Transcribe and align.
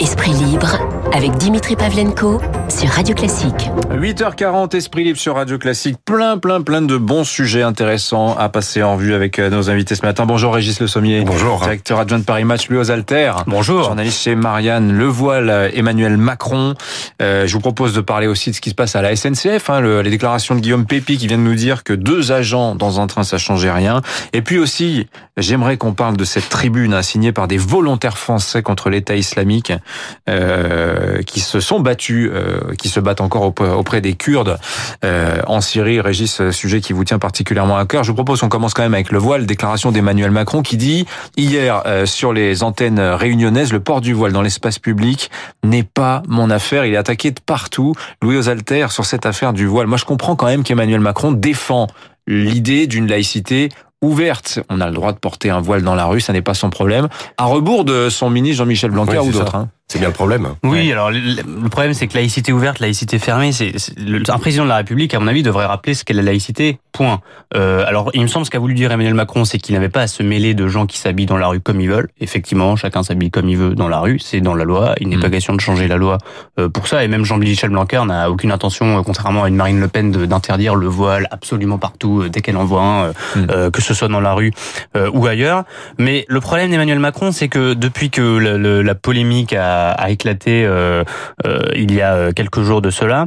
Esprit 0.00 0.32
libre 0.32 0.78
avec 1.12 1.30
Dimitri 1.36 1.76
Pavlenko 1.76 2.40
sur 2.68 2.88
Radio 2.88 3.14
Classique. 3.14 3.70
8h40, 3.96 4.76
Esprit 4.76 5.04
libre 5.04 5.18
sur 5.18 5.36
Radio 5.36 5.56
Classique. 5.56 5.96
Plein, 6.04 6.36
plein, 6.36 6.60
plein 6.60 6.82
de 6.82 6.98
bons 6.98 7.24
sujets 7.24 7.62
intéressants 7.62 8.36
à 8.36 8.50
passer 8.50 8.82
en 8.82 8.94
vue 8.96 9.14
avec 9.14 9.38
euh, 9.38 9.48
nos 9.48 9.70
invités 9.70 9.94
ce 9.94 10.04
matin. 10.04 10.26
Bonjour 10.26 10.52
Régis 10.52 10.78
Le 10.80 10.86
Sommier. 10.86 11.22
Bonjour. 11.22 11.60
Directeur 11.60 11.98
adjoint 11.98 12.18
de 12.18 12.24
Paris 12.24 12.44
Match, 12.44 12.68
lui 12.68 12.76
aux 12.76 12.90
Alters. 12.90 13.44
Bonjour. 13.46 13.84
Journaliste 13.84 14.20
chez 14.20 14.34
Marianne 14.34 14.92
Le 14.92 15.06
Voile, 15.06 15.48
euh, 15.48 15.70
Emmanuel 15.72 16.18
Macron. 16.18 16.74
Euh, 17.22 17.46
je 17.46 17.52
vous 17.54 17.60
propose 17.60 17.94
de 17.94 18.02
parler 18.02 18.26
aussi 18.26 18.50
de 18.50 18.54
ce 18.54 18.60
qui 18.60 18.68
se 18.68 18.74
passe 18.74 18.96
à 18.96 19.02
la 19.02 19.16
SNCF. 19.16 19.70
Hein, 19.70 19.80
le, 19.80 20.02
les 20.02 20.10
déclarations 20.10 20.54
de 20.54 20.60
Guillaume 20.60 20.84
Pépi 20.84 21.16
qui 21.16 21.26
vient 21.26 21.38
de 21.38 21.42
nous 21.42 21.54
dire 21.54 21.82
que 21.82 21.94
deux 21.94 22.32
agents 22.32 22.74
dans 22.74 23.00
un 23.00 23.06
train, 23.06 23.24
ça 23.24 23.38
changeait 23.38 23.72
rien. 23.72 24.02
Et 24.34 24.42
puis 24.42 24.58
aussi, 24.58 25.06
j'aimerais 25.36 25.76
qu'on 25.78 25.94
parle 25.94 26.16
de 26.16 26.24
cette 26.24 26.48
tribune 26.50 26.94
hein, 26.94 27.02
signée 27.02 27.32
par 27.32 27.48
des 27.48 27.58
volontaires 27.58 28.18
français 28.18 28.62
contre 28.62 28.90
l'État 28.90 29.16
islamique 29.16 29.72
euh, 30.28 31.22
qui 31.22 31.40
se 31.40 31.60
sont 31.60 31.80
battus, 31.80 32.30
euh, 32.32 32.74
qui 32.78 32.88
se 32.88 33.00
battent 33.00 33.20
encore 33.20 33.54
auprès 33.86 34.00
des 34.00 34.14
Kurdes 34.14 34.58
euh, 35.04 35.40
en 35.46 35.60
Syrie. 35.60 36.00
Régis, 36.00 36.50
sujet 36.50 36.80
qui 36.80 36.92
vous 36.92 37.04
tient 37.04 37.20
particulièrement 37.20 37.78
à 37.78 37.86
cœur. 37.86 38.02
Je 38.02 38.10
vous 38.10 38.16
propose 38.16 38.40
qu'on 38.40 38.48
commence 38.48 38.74
quand 38.74 38.82
même 38.82 38.94
avec 38.94 39.12
le 39.12 39.18
voile. 39.18 39.46
Déclaration 39.46 39.92
d'Emmanuel 39.92 40.32
Macron 40.32 40.62
qui 40.62 40.76
dit 40.76 41.06
hier 41.36 41.82
euh, 41.86 42.04
sur 42.04 42.32
les 42.32 42.64
antennes 42.64 42.98
réunionnaises, 42.98 43.72
le 43.72 43.78
port 43.78 44.00
du 44.00 44.12
voile 44.12 44.32
dans 44.32 44.42
l'espace 44.42 44.80
public 44.80 45.30
n'est 45.62 45.84
pas 45.84 46.24
mon 46.26 46.50
affaire. 46.50 46.84
Il 46.84 46.94
est 46.94 46.96
attaqué 46.96 47.30
de 47.30 47.38
partout. 47.38 47.94
Louis 48.22 48.36
aux 48.36 48.48
altères 48.48 48.90
sur 48.90 49.04
cette 49.04 49.24
affaire 49.24 49.52
du 49.52 49.66
voile. 49.66 49.86
Moi, 49.86 49.98
je 49.98 50.04
comprends 50.04 50.34
quand 50.34 50.46
même 50.46 50.64
qu'Emmanuel 50.64 51.00
Macron 51.00 51.30
défend 51.30 51.86
l'idée 52.26 52.88
d'une 52.88 53.06
laïcité 53.06 53.68
ouverte. 54.02 54.58
On 54.68 54.80
a 54.80 54.88
le 54.88 54.94
droit 54.94 55.12
de 55.12 55.18
porter 55.18 55.50
un 55.50 55.60
voile 55.60 55.82
dans 55.82 55.94
la 55.94 56.06
rue, 56.06 56.20
ça 56.20 56.32
n'est 56.32 56.42
pas 56.42 56.54
son 56.54 56.70
problème. 56.70 57.06
À 57.38 57.44
rebours 57.44 57.84
de 57.84 58.08
son 58.10 58.30
ministre 58.30 58.58
Jean-Michel 58.58 58.90
Blanquer 58.90 59.18
Oui, 59.20 59.28
ou 59.28 59.32
d'autres. 59.32 59.54
hein. 59.54 59.68
C'est 59.88 60.00
bien 60.00 60.08
le 60.08 60.14
problème. 60.14 60.48
Oui, 60.64 60.70
Ouais. 60.86 60.92
alors 60.92 61.12
le, 61.12 61.18
le 61.18 61.68
problème 61.68 61.94
c'est 61.94 62.08
que 62.08 62.14
laïcité 62.14 62.52
ouverte, 62.52 62.80
laïcité 62.80 63.20
fermée, 63.20 63.52
c'est 63.52 63.72
un 64.28 64.38
président 64.38 64.64
de 64.64 64.68
la 64.68 64.78
République, 64.78 65.14
à 65.14 65.20
mon 65.20 65.28
avis, 65.28 65.44
devrait 65.44 65.66
rappeler 65.66 65.94
ce 65.94 66.04
qu'est 66.04 66.12
la 66.14 66.22
laïcité. 66.22 66.78
Point. 66.92 67.20
Euh, 67.54 67.84
alors, 67.86 68.10
il 68.14 68.22
me 68.22 68.26
semble 68.26 68.46
ce 68.46 68.50
qu'a 68.50 68.58
voulu 68.58 68.72
dire 68.74 68.90
Emmanuel 68.90 69.12
Macron, 69.14 69.44
c'est 69.44 69.58
qu'il 69.58 69.74
n'avait 69.74 69.90
pas 69.90 70.00
à 70.00 70.06
se 70.06 70.22
mêler 70.22 70.54
de 70.54 70.66
gens 70.66 70.86
qui 70.86 70.96
s'habillent 70.98 71.26
dans 71.26 71.36
la 71.36 71.46
rue 71.48 71.60
comme 71.60 71.78
ils 71.80 71.90
veulent. 71.90 72.08
Effectivement, 72.20 72.74
chacun 72.74 73.02
s'habille 73.02 73.30
comme 73.30 73.48
il 73.50 73.56
veut 73.58 73.74
dans 73.74 73.86
la 73.86 73.98
rue, 74.00 74.18
c'est 74.18 74.40
dans 74.40 74.54
la 74.54 74.64
loi. 74.64 74.94
Il 75.00 75.08
n'est 75.08 75.18
Mm. 75.18 75.20
pas 75.20 75.30
question 75.30 75.54
de 75.54 75.60
changer 75.60 75.86
la 75.88 75.98
loi 75.98 76.16
euh, 76.58 76.68
pour 76.70 76.88
ça. 76.88 77.04
Et 77.04 77.08
même 77.08 77.24
Jean-Michel 77.24 77.68
Blanquer 77.70 78.02
n'a 78.06 78.30
aucune 78.30 78.50
intention, 78.50 78.98
euh, 78.98 79.02
contrairement 79.02 79.44
à 79.44 79.48
une 79.48 79.56
Marine 79.56 79.78
Le 79.78 79.88
Pen, 79.88 80.10
d'interdire 80.10 80.74
le 80.74 80.86
voile 80.86 81.28
absolument 81.30 81.76
partout 81.78 82.22
euh, 82.22 82.28
dès 82.30 82.40
qu'elle 82.40 82.56
en 82.56 82.64
voit 82.64 82.82
un, 82.82 83.04
euh, 83.04 83.12
Mm. 83.36 83.46
euh, 83.50 83.70
que 83.70 83.82
ce 83.82 83.92
soit 83.94 84.08
dans 84.08 84.20
la 84.20 84.32
rue 84.32 84.52
euh, 84.96 85.10
ou 85.12 85.26
ailleurs. 85.26 85.64
Mais 85.98 86.24
le 86.28 86.40
problème 86.40 86.70
d'Emmanuel 86.70 86.98
Macron, 86.98 87.30
c'est 87.30 87.48
que 87.48 87.74
depuis 87.74 88.08
que 88.10 88.22
le- 88.38 88.56
le- 88.56 88.80
la 88.82 88.94
polémique 88.94 89.52
a, 89.52 89.75
a 89.94 90.10
éclaté 90.10 90.64
euh, 90.64 91.04
euh, 91.46 91.60
il 91.74 91.94
y 91.94 92.00
a 92.00 92.14
euh, 92.14 92.32
quelques 92.32 92.62
jours 92.62 92.82
de 92.82 92.90
cela, 92.90 93.26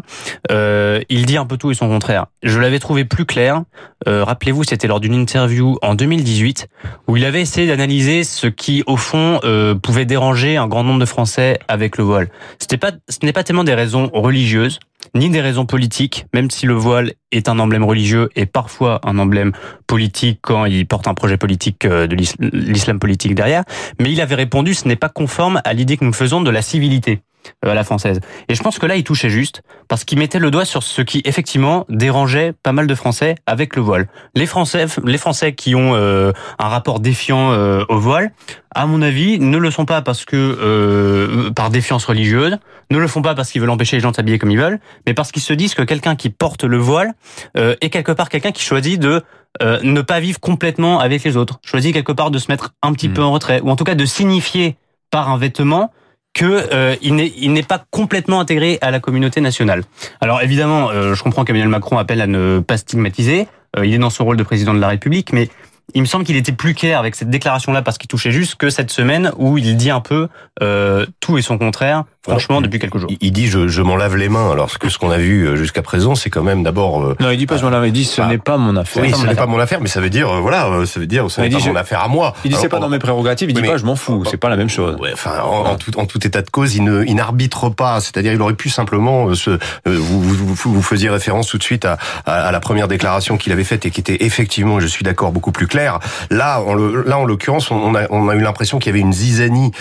euh, 0.52 1.02
il 1.10 1.26
dit 1.26 1.38
un 1.38 1.46
peu 1.46 1.58
tout 1.58 1.72
et 1.72 1.74
son 1.74 1.88
contraire. 1.88 2.26
Je 2.44 2.60
l'avais 2.60 2.80
trouvé 2.80 3.06
plus 3.06 3.26
clair. 3.26 3.64
Euh, 4.08 4.24
Rappelez-vous, 4.24 4.64
c'était 4.64 4.88
lors 4.88 5.00
d'une 5.00 5.14
interview 5.14 5.78
en 5.82 5.96
2018 5.96 6.68
où 7.08 7.18
il 7.18 7.26
avait 7.26 7.42
essayé 7.42 7.68
d'analyser 7.68 8.24
ce 8.24 8.48
qui, 8.48 8.84
au 8.88 8.98
fond, 8.98 9.40
pouvait 9.82 10.06
déranger 10.06 10.58
un 10.58 10.68
grand 10.68 10.84
nombre 10.84 11.00
de 11.00 11.06
Français 11.06 11.60
avec 11.68 11.98
le 11.98 12.04
voile. 12.04 12.30
C'était 12.60 12.78
pas, 12.78 12.92
ce 13.08 13.18
n'est 13.24 13.34
pas 13.34 13.44
tellement 13.44 13.64
des 13.64 13.74
raisons 13.74 14.10
religieuses 14.14 14.80
ni 15.16 15.30
des 15.30 15.42
raisons 15.42 15.66
politiques, 15.66 16.26
même 16.34 16.52
si 16.52 16.66
le 16.66 16.74
voile 16.74 17.14
est 17.32 17.48
un 17.50 17.58
emblème 17.60 17.84
religieux 17.84 18.30
et 18.36 18.46
parfois 18.46 19.00
un 19.04 19.18
emblème 19.18 19.54
politique 19.88 20.40
quand 20.42 20.66
il 20.66 20.86
porte 20.88 21.08
un 21.08 21.14
projet 21.14 21.38
politique 21.38 21.86
euh, 21.86 22.06
de 22.08 22.16
l'is- 22.16 22.36
l'islam 22.40 23.00
politique 23.00 23.36
derrière. 23.36 23.64
Mais 24.00 24.12
il 24.12 24.20
avait 24.22 24.36
répondu, 24.36 24.74
ce 24.74 24.88
n'est 24.88 24.96
pas 24.96 25.10
conforme 25.10 25.62
à 25.64 25.74
l'idée 25.74 25.98
que 25.98 26.06
nous 26.06 26.14
faisons 26.14 26.42
de 26.42 26.50
la 26.50 26.62
civilité 26.62 27.22
à 27.66 27.74
la 27.74 27.84
française. 27.84 28.20
Et 28.48 28.56
je 28.56 28.64
pense 28.64 28.80
que 28.80 28.86
là, 28.86 28.96
il 28.96 29.04
touchait 29.04 29.30
juste 29.30 29.62
parce 29.88 30.04
qu'il 30.04 30.18
mettait 30.18 30.40
le 30.40 30.52
doigt 30.52 30.66
sur 30.66 30.84
ce 30.84 31.02
qui 31.02 31.22
effectivement 31.26 31.86
dérangeait 31.90 32.54
pas 32.64 32.72
mal 32.72 32.88
de 32.88 32.96
Français 32.96 33.36
avec 33.46 33.76
le 33.76 33.82
voile. 33.82 34.08
Les 34.36 34.46
Français, 34.46 34.86
les 35.06 35.18
Français 35.18 35.54
qui 35.54 35.76
ont 35.76 35.96
euh, 35.96 36.32
un 36.58 36.68
rapport 36.68 37.00
défiant 37.00 37.52
euh, 37.52 37.84
au 37.90 37.98
voile, 37.98 38.32
à 38.74 38.86
mon 38.86 39.02
avis, 39.02 39.40
ne 39.40 39.58
le 39.58 39.72
sont 39.72 39.86
pas 39.86 40.02
parce 40.02 40.26
que 40.26 40.36
euh, 40.36 41.52
par 41.52 41.70
défiance 41.70 42.06
religieuse, 42.06 42.58
ne 42.92 42.98
le 42.98 43.08
font 43.08 43.22
pas 43.22 43.36
parce 43.36 43.52
qu'ils 43.52 43.62
veulent 43.62 43.70
empêcher 43.70 43.98
les 43.98 44.02
gens 44.02 44.12
de 44.12 44.16
s'habiller 44.16 44.40
comme 44.40 44.52
ils 44.52 44.60
veulent, 44.60 44.80
mais 45.06 45.14
parce 45.14 45.32
qu'ils 45.32 45.42
se 45.42 45.54
disent 45.54 45.74
que 45.74 45.84
quelqu'un 45.84 46.16
qui 46.16 46.30
porte 46.30 46.64
le 46.64 46.78
voile 46.78 47.14
euh, 47.58 47.76
est 47.82 47.90
quelque 47.90 48.12
part 48.12 48.30
quelqu'un 48.30 48.52
qui 48.52 48.64
choisit 48.64 49.00
de 49.00 49.24
euh, 49.62 49.80
ne 49.84 50.02
pas 50.02 50.20
vivre 50.20 50.40
complètement 50.40 51.00
avec 51.00 51.24
les 51.24 51.36
autres, 51.36 51.60
choisit 51.64 51.94
quelque 51.94 52.12
part 52.12 52.32
de 52.32 52.38
se 52.38 52.52
mettre 52.52 52.72
un 52.84 52.94
petit 52.94 53.10
Mm. 53.10 53.14
peu 53.14 53.24
en 53.24 53.32
retrait, 53.32 53.62
ou 53.62 53.70
en 53.70 53.76
tout 53.76 53.84
cas 53.84 53.96
de 53.96 54.06
signifier 54.06 54.78
par 55.12 55.30
un 55.30 55.38
vêtement 55.38 55.92
que 56.34 56.74
euh, 56.74 56.96
il 57.02 57.54
n'est 57.54 57.64
pas 57.64 57.84
complètement 57.92 58.40
intégré 58.40 58.78
à 58.82 58.92
la 58.92 59.00
communauté 59.00 59.42
nationale. 59.42 59.84
Alors 60.22 60.42
évidemment, 60.42 60.90
euh, 60.90 61.14
je 61.14 61.24
comprends 61.24 61.44
qu'Emmanuel 61.44 61.70
Macron 61.70 61.98
appelle 61.98 62.22
à 62.22 62.28
ne 62.28 62.60
pas 62.60 62.78
stigmatiser. 62.78 63.48
Euh, 63.78 63.86
il 63.86 63.94
est 63.94 64.00
dans 64.00 64.10
son 64.10 64.26
rôle 64.26 64.38
de 64.38 64.44
président 64.44 64.74
de 64.74 64.80
la 64.80 64.88
République, 64.88 65.34
mais 65.34 65.50
il 65.94 66.02
me 66.02 66.08
semble 66.08 66.24
qu'il 66.24 66.36
était 66.36 66.52
plus 66.52 66.74
clair 66.74 67.00
avec 67.00 67.16
cette 67.16 67.30
déclaration-là 67.30 67.82
parce 67.82 67.98
qu'il 67.98 68.08
touchait 68.08 68.32
juste 68.32 68.56
que 68.56 68.70
cette 68.70 68.92
semaine 68.92 69.32
où 69.38 69.58
il 69.58 69.76
dit 69.76 69.90
un 69.90 70.02
peu 70.02 70.28
euh, 70.62 71.06
tout 71.20 71.38
et 71.38 71.42
son 71.42 71.58
contraire. 71.58 72.04
Franchement, 72.28 72.60
depuis 72.62 72.80
quelques 72.80 72.98
jours. 72.98 73.10
Il, 73.22 73.32
dit 73.32 73.48
je, 73.48 73.70
je 73.70 73.82
m'en 73.82 73.96
lave 73.96 74.18
les 74.18 74.28
mains. 74.28 74.52
Alors 74.52 74.70
ce 74.70 74.78
que 74.78 74.90
ce 74.90 74.98
qu'on 74.98 75.10
a 75.10 75.18
vu 75.18 75.46
euh, 75.48 75.56
jusqu'à 75.56 75.82
présent, 75.82 76.16
c'est 76.16 76.30
quand 76.30 76.44
même 76.44 76.64
d'abord. 76.64 77.02
euh, 77.02 77.16
Non, 77.22 77.32
il 77.32 77.38
dit 77.38 77.46
pas 77.46 77.58
ce 77.58 77.64
moment-là, 77.64 77.88
il 77.88 77.94
dit 77.94 78.04
ce 78.04 78.22
Ah. 78.22 78.28
n'est 78.28 78.38
pas 78.38 78.58
mon 78.58 78.76
affaire. 78.76 79.04
oui, 79.04 79.14
ce 79.16 79.26
n'est 79.26 79.36
pas 79.36 79.46
mon 79.46 79.58
affaire, 79.60 79.80
mais 79.82 79.88
ça 79.88 80.02
veut 80.02 80.10
dire 80.10 80.30
euh, 80.30 80.40
voilà, 80.42 80.68
euh, 80.68 80.86
ça 80.86 81.00
veut 81.00 81.08
dire 81.08 81.32
ce 81.32 81.40
n'est 81.40 81.50
pas 81.50 81.60
je- 81.60 81.70
mon 81.70 81.76
affaire 81.78 82.04
à 82.04 82.08
moi. 82.10 82.34
Il 82.44 82.52
dit 82.52 82.58
c'est 82.60 82.68
pas 82.68 82.80
dans 82.80 82.90
mes 82.90 83.00
prérogatives, 83.00 83.50
il 83.50 83.54
dit 83.56 83.62
pas 83.62 83.78
je 83.78 83.86
m'en 83.86 83.96
fous, 83.96 84.24
c'est 84.30 84.38
pas 84.38 84.50
la 84.50 84.58
même 84.58 84.70
chose. 84.70 84.98
Ouais, 85.00 85.12
enfin, 85.14 85.40
en, 85.44 85.66
en 85.72 85.76
tout, 85.78 85.98
en 85.98 86.06
tout 86.06 86.26
état 86.28 86.42
de 86.42 86.50
cause, 86.50 86.76
il 86.76 86.84
ne, 86.84 87.04
il 87.06 87.16
n'arbitre 87.16 87.70
pas. 87.70 88.02
C'est-à-dire, 88.02 88.34
il 88.34 88.42
aurait 88.42 88.54
pu 88.54 88.70
simplement 88.70 89.30
euh, 89.30 89.36
se. 89.36 89.52
euh, 89.52 89.58
vous, 89.86 90.22
vous, 90.22 90.56
vous, 90.56 90.82
faisiez 90.82 91.10
référence 91.10 91.48
tout 91.48 91.58
de 91.58 91.64
suite 91.64 91.86
à, 91.86 91.98
à, 92.26 92.48
à 92.48 92.52
la 92.52 92.60
première 92.60 92.88
déclaration 92.90 93.38
qu'il 93.38 93.54
avait 93.54 93.64
faite 93.64 93.86
et 93.86 93.92
qui 93.92 94.02
était 94.02 94.18
effectivement, 94.26 94.80
je 94.82 94.88
suis 94.88 95.04
d'accord, 95.06 95.32
beaucoup 95.32 95.52
plus 95.54 95.68
claire. 95.68 96.00
Là, 96.32 96.62
en, 96.62 96.74
le, 96.74 97.04
là, 97.04 97.18
en 97.18 97.24
l'occurrence, 97.26 97.72
on 97.72 97.96
a, 97.96 98.02
on 98.12 98.28
a 98.28 98.36
eu 98.36 98.42
l'impression 98.42 98.78
qu'il 98.80 98.88
y 98.90 98.94
avait 98.94 99.00
une 99.00 99.14
zizanie 99.14 99.72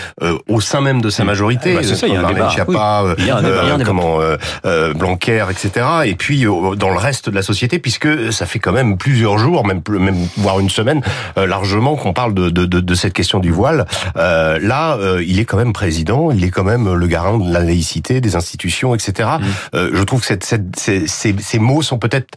au 0.47 0.61
sein 0.61 0.79
même 0.81 1.01
de 1.01 1.09
sa 1.09 1.23
majorité. 1.25 1.77
C'est 1.83 1.95
ça, 1.95 2.07
il 2.07 2.13
y 2.13 2.15
a 2.17 2.21
un 2.21 2.28
Marlène 2.33 2.43
débat. 2.43 2.49
Schiappa, 2.49 3.03
euh, 3.03 3.15
Il 3.17 3.29
euh, 3.29 3.77
comment 3.85 4.19
euh, 4.21 4.93
Blanquer, 4.93 5.45
etc. 5.49 5.85
Et 6.05 6.15
puis 6.15 6.43
dans 6.43 6.89
le 6.89 6.97
reste 6.97 7.29
de 7.29 7.35
la 7.35 7.41
société, 7.41 7.79
puisque 7.79 8.31
ça 8.31 8.45
fait 8.45 8.59
quand 8.59 8.71
même 8.71 8.97
plusieurs 8.97 9.37
jours, 9.37 9.65
même 9.65 9.81
même 9.89 10.27
voire 10.37 10.59
une 10.59 10.69
semaine, 10.69 11.01
largement 11.35 11.95
qu'on 11.95 12.13
parle 12.13 12.33
de, 12.33 12.49
de, 12.49 12.65
de, 12.65 12.79
de 12.79 12.95
cette 12.95 13.13
question 13.13 13.39
du 13.39 13.51
voile. 13.51 13.85
Euh, 14.17 14.59
là, 14.61 14.97
euh, 14.97 15.23
il 15.25 15.39
est 15.39 15.45
quand 15.45 15.57
même 15.57 15.73
président, 15.73 16.31
il 16.31 16.43
est 16.43 16.51
quand 16.51 16.63
même 16.63 16.93
le 16.93 17.07
garant 17.07 17.37
de 17.37 17.51
la 17.51 17.61
laïcité, 17.61 18.21
des 18.21 18.35
institutions, 18.35 18.95
etc. 18.95 19.29
Mm. 19.39 19.43
Euh, 19.75 19.89
je 19.93 20.03
trouve 20.03 20.21
que 20.21 20.27
cette, 20.27 20.43
cette, 20.43 20.75
ces, 20.77 21.07
ces, 21.07 21.35
ces 21.39 21.59
mots 21.59 21.81
sont 21.81 21.97
peut-être 21.97 22.27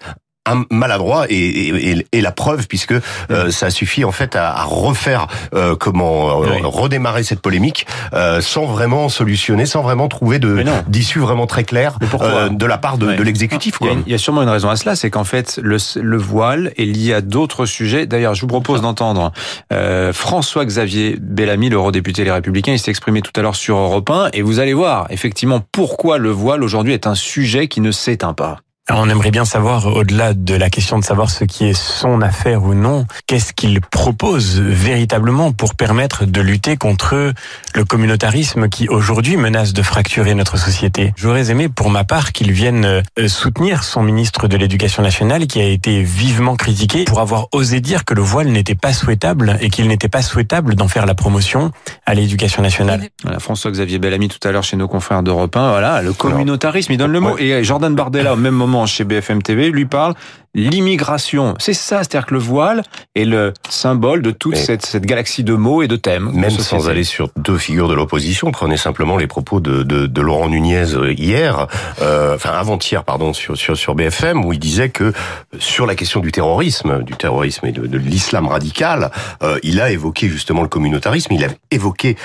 un 0.47 0.65
maladroit 0.71 1.27
et, 1.31 1.35
et, 1.37 1.91
et- 1.93 2.07
et 2.13 2.21
la 2.21 2.33
preuve 2.33 2.67
puisque 2.67 2.95
euh, 3.31 3.51
ça 3.51 3.71
suffit 3.71 4.05
en 4.05 4.11
fait 4.13 4.35
à, 4.35 4.51
à 4.53 4.65
refaire 4.65 5.27
euh, 5.55 5.77
comment 5.77 6.43
euh, 6.43 6.47
Oui. 6.55 6.61
redémarrer 6.65 7.23
cette 7.23 7.41
polémique 7.41 7.87
euh, 8.13 8.41
sans 8.41 8.65
vraiment 8.67 9.09
solutionner, 9.09 9.67
sans 9.67 9.83
vraiment 9.83 10.09
trouver 10.09 10.39
de 10.39 10.65
d'issue 10.89 11.21
vraiment 11.21 11.47
très 11.47 11.65
claire 11.65 11.97
euh, 12.21 12.49
de 12.49 12.67
la 12.67 12.79
part 12.79 12.99
de, 12.99 13.07
Ouais. 13.07 13.17
de 13.17 13.23
l'exécutif. 13.23 13.77
Il 13.81 13.87
y, 13.87 13.91
a, 13.91 13.93
quoi. 13.93 14.03
il 14.07 14.13
y 14.13 14.15
a 14.15 14.19
sûrement 14.19 14.43
une 14.43 14.49
raison 14.49 14.69
à 14.69 14.77
cela, 14.77 14.97
c'est 14.97 15.11
qu'en 15.11 15.25
fait 15.25 15.59
le, 15.63 15.77
le 16.01 16.17
voile 16.17 16.73
est 16.77 16.85
lié 16.85 17.15
à 17.15 17.21
d'autres 17.21 17.67
sujets. 17.67 18.07
D'ailleurs, 18.07 18.35
je 18.35 18.41
vous 18.43 18.47
propose 18.49 18.81
d'entendre 18.83 19.33
euh, 19.73 20.13
François-Xavier 20.13 21.17
Bellamy, 21.21 21.69
l'eurodéputé 21.71 22.25
Les 22.25 22.33
Républicains. 22.33 22.73
Il 22.73 22.79
s'est 22.79 22.91
exprimé 22.91 23.23
tout 23.23 23.33
à 23.37 23.43
l'heure 23.43 23.57
sur 23.57 23.77
Europe 23.77 24.11
1 24.11 24.31
et 24.33 24.43
vous 24.43 24.59
allez 24.59 24.75
voir 24.75 25.07
effectivement 25.11 25.61
pourquoi 25.73 26.19
le 26.19 26.31
voile 26.31 26.63
aujourd'hui 26.65 26.93
est 26.95 27.07
un 27.07 27.15
sujet 27.15 27.69
qui 27.69 27.81
ne 27.81 27.93
s'éteint 27.93 28.35
pas. 28.35 28.59
Alors, 28.89 29.05
on 29.05 29.09
aimerait 29.09 29.31
bien 29.31 29.45
savoir, 29.45 29.87
au-delà 29.87 30.35
de 30.35 30.57
la 30.57 30.69
question 30.69 30.99
de 30.99 31.05
savoir 31.05 31.31
ce 31.31 31.45
qui 31.45 31.67
est 31.67 31.73
son 31.73 32.21
affaire 32.21 32.65
ou 32.65 32.75
non, 32.75 33.07
qu'est-ce 33.29 33.53
qu'il 33.53 33.81
propose 33.81 34.59
véritablement 34.61 35.53
pour 35.53 35.77
permettre 35.77 36.25
de 36.25 36.41
lutter 36.41 36.77
contre 36.77 37.33
le 37.77 37.85
communautarisme 37.85 38.69
qui 38.69 38.89
aujourd'hui 38.89 39.37
menace 39.37 39.73
de 39.73 39.83
fracturer 39.83 40.35
notre 40.35 40.57
société? 40.57 41.13
J'aurais 41.15 41.53
aimé, 41.53 41.69
pour 41.69 41.91
ma 41.91 42.03
part, 42.03 42.33
qu'il 42.33 42.51
vienne 42.51 42.85
euh, 42.85 43.29
soutenir 43.29 43.85
son 43.85 44.03
ministre 44.03 44.49
de 44.49 44.57
l'Éducation 44.57 45.05
nationale 45.05 45.47
qui 45.47 45.61
a 45.61 45.65
été 45.65 46.03
vivement 46.03 46.57
critiqué 46.57 47.05
pour 47.05 47.21
avoir 47.21 47.47
osé 47.53 47.81
dire 47.81 48.05
que 48.05 48.15
le 48.15 48.23
voile 48.23 48.49
n'était 48.49 48.75
pas 48.75 48.93
souhaitable 48.93 49.59
et 49.61 49.71
qu'il 49.71 49.87
n'était 49.87 50.09
pas 50.09 50.23
souhaitable 50.23 50.75
d'en 50.75 50.89
faire 50.89 51.07
la 51.07 51.15
promotion 51.15 51.71
à 52.05 52.15
l'éducation 52.15 52.65
nationale. 52.65 53.11
Voilà, 53.23 53.39
François-Xavier 53.39 54.01
Bellamy 54.01 54.27
tout 54.27 54.41
à 54.43 54.51
l'heure 54.51 54.65
chez 54.65 54.77
nos 54.77 54.89
confrères 54.89 55.23
d'Europe 55.23 55.57
1. 55.57 55.71
Voilà, 55.71 56.03
le 56.03 56.13
communautarisme, 56.13 56.91
il 56.91 56.99
donne 56.99 57.13
le 57.13 57.21
mot. 57.21 57.39
Et 57.39 57.63
Jordan 57.63 57.95
Bardella, 57.95 58.33
au 58.33 58.37
même 58.37 58.55
moment, 58.55 58.72
moment 58.73 58.87
chez 58.87 59.05
BFM 59.05 59.43
TV, 59.43 59.71
lui 59.71 59.85
parle 59.87 60.15
l'immigration. 60.55 61.55
C'est 61.59 61.73
ça, 61.73 61.99
c'est-à-dire 61.99 62.27
que 62.27 62.35
le 62.35 62.41
voile 62.41 62.83
est 63.15 63.25
le 63.25 63.55
symbole 63.69 64.23
de 64.23 64.31
toute 64.31 64.57
cette, 64.57 64.85
cette, 64.85 65.07
galaxie 65.07 65.45
de 65.45 65.55
mots 65.55 65.83
et 65.83 65.89
de 65.89 65.97
thèmes. 65.97 66.31
Même 66.33 66.51
sans 66.51 66.89
aller 66.89 67.05
sur 67.05 67.31
deux 67.37 67.57
figures 67.57 67.89
de 67.89 67.95
l'opposition, 67.95 68.51
prenez 68.51 68.77
simplement 68.77 69.17
les 69.17 69.27
propos 69.27 69.61
de, 69.61 69.83
de, 69.83 70.07
de 70.07 70.21
Laurent 70.21 70.49
Nunez 70.49 70.85
hier, 71.17 71.69
euh, 72.03 72.35
enfin 72.37 72.51
avant-hier, 72.51 73.05
pardon, 73.05 73.33
sur, 73.33 73.57
sur, 73.57 73.77
sur 73.77 73.95
BFM, 73.95 74.45
où 74.45 74.53
il 74.53 74.59
disait 74.59 74.91
que 74.91 75.13
sur 75.59 75.87
la 75.87 75.95
question 75.95 76.21
du 76.21 76.33
terrorisme, 76.33 77.03
du 77.03 77.15
terrorisme 77.15 77.67
et 77.67 77.73
de, 77.73 77.87
de 77.87 77.99
l'islam 77.99 78.47
radical, 78.47 79.11
euh, 79.43 79.59
il 79.63 79.81
a 79.81 79.91
évoqué 79.91 80.29
justement 80.29 80.63
le 80.63 80.69
communautarisme, 80.69 81.33
il 81.33 81.45
a 81.45 81.49
évoqué 81.71 82.17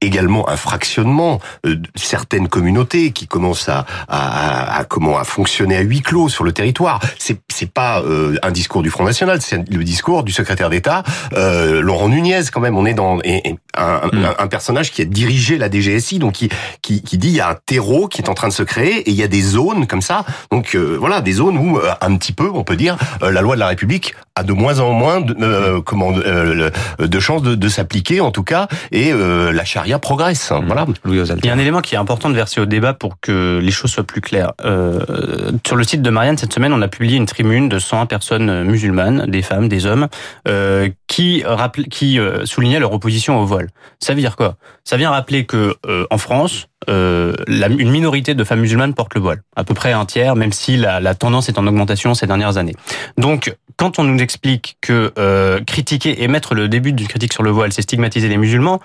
également 0.00 0.48
un 0.48 0.56
fractionnement 0.56 1.40
de 1.64 1.70
euh, 1.70 1.76
certaines 1.94 2.48
communautés 2.48 3.12
qui 3.12 3.26
commencent 3.26 3.68
à, 3.68 3.86
à, 4.08 4.78
à, 4.78 4.84
comment 4.84 5.18
à 5.18 5.24
fonctionner 5.24 5.76
à 5.76 5.80
huis 5.80 6.02
clos 6.02 6.28
sur 6.28 6.44
le 6.44 6.52
territoire. 6.52 7.00
C'est 7.18 7.38
c'est 7.52 7.70
pas 7.70 8.00
euh, 8.02 8.36
un 8.42 8.50
discours 8.50 8.82
du 8.82 8.90
Front 8.90 9.04
National, 9.04 9.40
c'est 9.40 9.68
le 9.68 9.84
discours 9.84 10.22
du 10.22 10.32
secrétaire 10.32 10.68
d'État 10.68 11.02
euh, 11.32 11.80
Laurent 11.80 12.08
Nunez 12.08 12.42
quand 12.52 12.60
même. 12.60 12.76
On 12.76 12.84
est 12.84 12.94
dans 12.94 13.18
et, 13.24 13.56
un, 13.76 14.06
mm. 14.12 14.34
un, 14.38 14.46
personnage 14.46 14.92
qui 14.92 15.02
a 15.02 15.04
dirigé 15.04 15.56
la 15.56 15.70
DGSI, 15.70 16.18
donc 16.18 16.34
qui, 16.34 16.50
qui, 16.82 17.02
qui 17.02 17.16
dit 17.16 17.28
il 17.28 17.34
y 17.34 17.40
a 17.40 17.50
un 17.50 17.56
terreau 17.66 18.08
qui 18.08 18.20
est 18.20 18.28
en 18.28 18.34
train 18.34 18.48
de 18.48 18.52
se 18.52 18.62
créer 18.62 18.98
et 18.98 19.10
il 19.10 19.16
y 19.16 19.22
a 19.22 19.28
des 19.28 19.42
zones 19.42 19.86
comme 19.86 20.02
ça. 20.02 20.24
Donc 20.50 20.74
euh, 20.74 20.96
voilà, 20.98 21.22
des 21.22 21.32
zones 21.32 21.56
où 21.56 21.80
un 22.00 22.16
petit 22.16 22.32
peu, 22.32 22.50
on 22.52 22.64
peut 22.64 22.76
dire, 22.76 22.96
la 23.22 23.40
loi 23.40 23.54
de 23.54 23.60
la 23.60 23.68
République 23.68 24.14
a 24.36 24.42
de 24.42 24.52
moins 24.52 24.80
en 24.80 24.92
moins 24.92 25.20
de, 25.20 25.78
comment 25.80 26.12
de 26.12 27.20
chances 27.20 27.42
de, 27.42 27.54
de 27.54 27.68
s'appliquer 27.68 28.20
en 28.20 28.30
tout 28.30 28.44
cas 28.44 28.68
et 28.92 29.12
la 29.12 29.64
charia 29.64 29.98
progresse. 29.98 30.50
Mmh. 30.50 30.66
Voilà. 30.66 30.86
Il 31.06 31.46
y 31.46 31.48
a 31.48 31.52
un 31.52 31.58
élément 31.58 31.80
qui 31.80 31.94
est 31.94 31.98
important 31.98 32.28
de 32.28 32.34
verser 32.34 32.60
au 32.60 32.66
débat 32.66 32.94
pour 32.94 33.18
que 33.20 33.58
les 33.62 33.70
choses 33.70 33.90
soient 33.90 34.04
plus 34.04 34.20
claires. 34.20 34.52
Euh, 34.64 35.52
sur 35.66 35.76
le 35.76 35.84
site 35.84 36.02
de 36.02 36.10
Marianne, 36.10 36.38
cette 36.38 36.52
semaine, 36.52 36.72
on 36.72 36.82
a 36.82 36.88
publié 36.88 37.16
une 37.16 37.26
tribune 37.26 37.68
de 37.68 37.78
101 37.78 38.06
personnes 38.06 38.64
musulmanes, 38.64 39.26
des 39.26 39.42
femmes, 39.42 39.68
des 39.68 39.86
hommes, 39.86 40.08
euh, 40.48 40.88
qui, 41.06 41.44
qui 41.90 42.18
euh, 42.18 42.44
soulignaient 42.44 42.80
leur 42.80 42.92
opposition 42.92 43.40
au 43.40 43.46
voile. 43.46 43.68
Ça 44.00 44.14
veut 44.14 44.20
dire 44.20 44.36
quoi? 44.36 44.56
Ça 44.84 44.96
vient 44.96 45.10
rappeler 45.10 45.46
que 45.46 45.74
euh, 45.86 46.06
en 46.10 46.18
France, 46.18 46.68
euh, 46.88 47.34
une 47.48 47.90
minorité 47.90 48.34
de 48.34 48.44
femmes 48.44 48.60
musulmanes 48.60 48.94
portent 48.94 49.14
le 49.14 49.20
voile, 49.20 49.42
à 49.56 49.64
peu 49.64 49.74
près 49.74 49.92
un 49.92 50.04
tiers, 50.04 50.36
même 50.36 50.52
si 50.52 50.76
la, 50.76 51.00
la 51.00 51.14
tendance 51.14 51.48
est 51.48 51.58
en 51.58 51.66
augmentation 51.66 52.14
ces 52.14 52.26
dernières 52.26 52.58
années. 52.58 52.74
Donc, 53.16 53.54
quand 53.76 53.98
on 53.98 54.04
nous 54.04 54.18
explique 54.18 54.76
que 54.80 55.12
euh, 55.18 55.60
critiquer 55.64 56.22
et 56.22 56.28
mettre 56.28 56.54
le 56.54 56.68
début 56.68 56.92
d'une 56.92 57.08
critique 57.08 57.32
sur 57.32 57.42
le 57.42 57.50
voile, 57.50 57.72
c'est 57.72 57.82
stigmatiser 57.82 58.28
les 58.28 58.36
musulmans, 58.36 58.80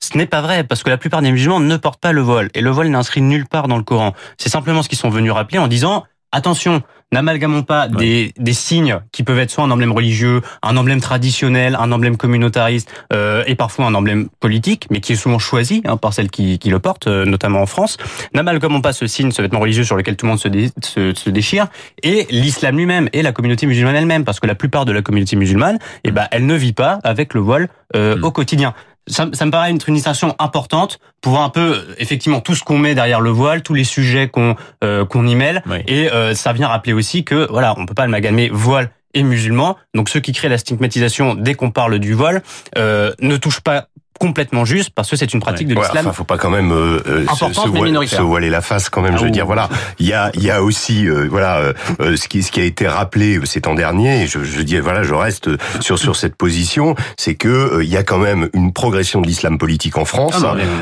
ce 0.00 0.16
n'est 0.16 0.26
pas 0.26 0.40
vrai, 0.40 0.64
parce 0.64 0.82
que 0.82 0.90
la 0.90 0.98
plupart 0.98 1.22
des 1.22 1.30
musulmans 1.30 1.60
ne 1.60 1.76
portent 1.76 2.00
pas 2.00 2.12
le 2.12 2.20
voile, 2.20 2.48
et 2.54 2.60
le 2.60 2.70
voile 2.70 2.88
n'est 2.88 2.96
inscrit 2.96 3.22
nulle 3.22 3.46
part 3.46 3.68
dans 3.68 3.76
le 3.76 3.84
Coran. 3.84 4.14
C'est 4.38 4.48
simplement 4.48 4.82
ce 4.82 4.88
qu'ils 4.88 4.98
sont 4.98 5.10
venus 5.10 5.32
rappeler 5.32 5.58
en 5.58 5.68
disant, 5.68 6.04
attention, 6.32 6.82
n'amalgamons 7.12 7.62
pas 7.62 7.88
des, 7.88 8.32
des, 8.38 8.52
signes 8.52 9.00
qui 9.12 9.22
peuvent 9.22 9.38
être 9.38 9.50
soit 9.50 9.64
un 9.64 9.70
emblème 9.70 9.92
religieux, 9.92 10.40
un 10.62 10.76
emblème 10.76 11.00
traditionnel, 11.00 11.76
un 11.78 11.92
emblème 11.92 12.16
communautariste 12.16 12.90
euh, 13.12 13.44
et 13.46 13.54
parfois 13.54 13.86
un 13.86 13.94
emblème 13.94 14.28
politique, 14.40 14.86
mais 14.90 15.00
qui 15.00 15.12
est 15.12 15.16
souvent 15.16 15.38
choisi 15.38 15.82
hein, 15.84 15.96
par 15.96 16.12
celles 16.12 16.30
qui, 16.30 16.58
qui 16.58 16.70
le 16.70 16.78
portent, 16.78 17.06
euh, 17.06 17.24
notamment 17.24 17.60
en 17.62 17.66
France. 17.66 17.98
N'amalgamons 18.34 18.80
pas 18.80 18.92
ce 18.92 19.06
signe, 19.06 19.30
ce 19.30 19.42
vêtement 19.42 19.60
religieux 19.60 19.84
sur 19.84 19.96
lequel 19.96 20.16
tout 20.16 20.26
le 20.26 20.30
monde 20.30 20.40
se, 20.40 20.48
se, 20.82 21.14
se 21.14 21.30
déchire, 21.30 21.68
et 22.02 22.26
l'islam 22.30 22.76
lui-même 22.76 23.08
et 23.12 23.22
la 23.22 23.32
communauté 23.32 23.66
musulmane 23.66 23.96
elle-même, 23.96 24.24
parce 24.24 24.40
que 24.40 24.46
la 24.46 24.54
plupart 24.54 24.84
de 24.84 24.92
la 24.92 25.02
communauté 25.02 25.36
musulmane, 25.36 25.78
eh 26.04 26.10
ben, 26.10 26.26
elle 26.30 26.46
ne 26.46 26.54
vit 26.54 26.72
pas 26.72 26.98
avec 27.04 27.34
le 27.34 27.40
voile 27.40 27.68
euh, 27.94 28.16
mm. 28.16 28.24
au 28.24 28.30
quotidien 28.30 28.74
ça, 29.06 29.28
ça, 29.32 29.46
me 29.46 29.50
paraît 29.50 29.70
une, 29.70 29.78
distinction 29.78 30.34
importante 30.38 30.98
pour 31.20 31.32
voir 31.32 31.44
un 31.44 31.50
peu 31.50 31.84
effectivement 31.98 32.40
tout 32.40 32.54
ce 32.54 32.62
qu'on 32.62 32.78
met 32.78 32.94
derrière 32.94 33.20
le 33.20 33.30
voile, 33.30 33.62
tous 33.62 33.74
les 33.74 33.84
sujets 33.84 34.28
qu'on 34.28 34.56
euh, 34.84 35.04
qu'on 35.04 35.26
y 35.26 35.34
mêle, 35.34 35.62
et 35.86 36.10
euh, 36.10 36.34
ça 36.34 36.52
vient 36.52 36.68
rappeler 36.68 36.92
aussi 36.92 37.24
que 37.24 37.46
voilà, 37.50 37.74
on 37.76 37.86
peut 37.86 37.94
pas 37.94 38.04
amalgamer 38.04 38.48
voile 38.48 38.90
et 39.14 39.22
musulman. 39.22 39.76
Donc 39.94 40.08
ceux 40.08 40.20
qui 40.20 40.32
créent 40.32 40.48
la 40.48 40.58
stigmatisation 40.58 41.34
dès 41.34 41.54
qu'on 41.54 41.70
parle 41.70 41.98
du 41.98 42.14
voile 42.14 42.42
euh, 42.78 43.12
ne 43.20 43.36
touchent 43.36 43.60
pas 43.60 43.88
complètement 44.18 44.64
juste 44.64 44.90
parce 44.90 45.10
que 45.10 45.16
c'est 45.16 45.32
une 45.34 45.40
pratique 45.40 45.68
de 45.68 45.74
l'islam. 45.74 46.06
enfin, 46.06 46.12
faut 46.12 46.24
pas 46.24 46.38
quand 46.38 46.50
même 46.50 46.72
euh, 46.72 47.02
euh 47.06 47.26
se, 47.34 47.52
se, 47.52 48.20
voiler, 48.22 48.50
la 48.50 48.60
face 48.60 48.88
quand 48.88 49.02
même. 49.02 49.16
je 49.16 49.22
veux 49.22 49.28
ah 49.28 49.30
dire, 49.30 49.46
voilà, 49.46 49.68
il 49.98 50.06
y 50.06 50.12
a 50.12 50.30
il 50.34 50.44
y 50.44 50.50
a 50.50 50.62
aussi 50.62 51.08
euh, 51.08 51.26
voilà 51.28 51.58
euh, 51.58 51.72
euh, 52.00 52.16
ce 52.16 52.28
qui 52.28 52.42
ce 52.42 52.52
qui 52.52 52.60
a 52.60 52.64
été 52.64 52.86
rappelé 52.86 53.40
ces 53.44 53.60
temps 53.60 53.74
derniers. 53.74 54.22
Et 54.22 54.26
je, 54.26 54.44
je 54.44 54.62
dis 54.62 54.78
voilà, 54.78 55.02
je 55.02 55.14
reste 55.14 55.50
sur 55.80 55.98
sur 55.98 56.16
cette 56.16 56.36
position, 56.36 56.94
c'est 57.16 57.34
que 57.34 57.80
il 57.82 57.88
y 57.88 57.96
a 57.96 58.02
quand 58.02 58.18
même 58.18 58.48
une 58.54 58.72
progression 58.72 59.20
de 59.20 59.26
l'islam 59.26 59.58
politique 59.58 59.98
en 59.98 60.04
France. 60.04 60.36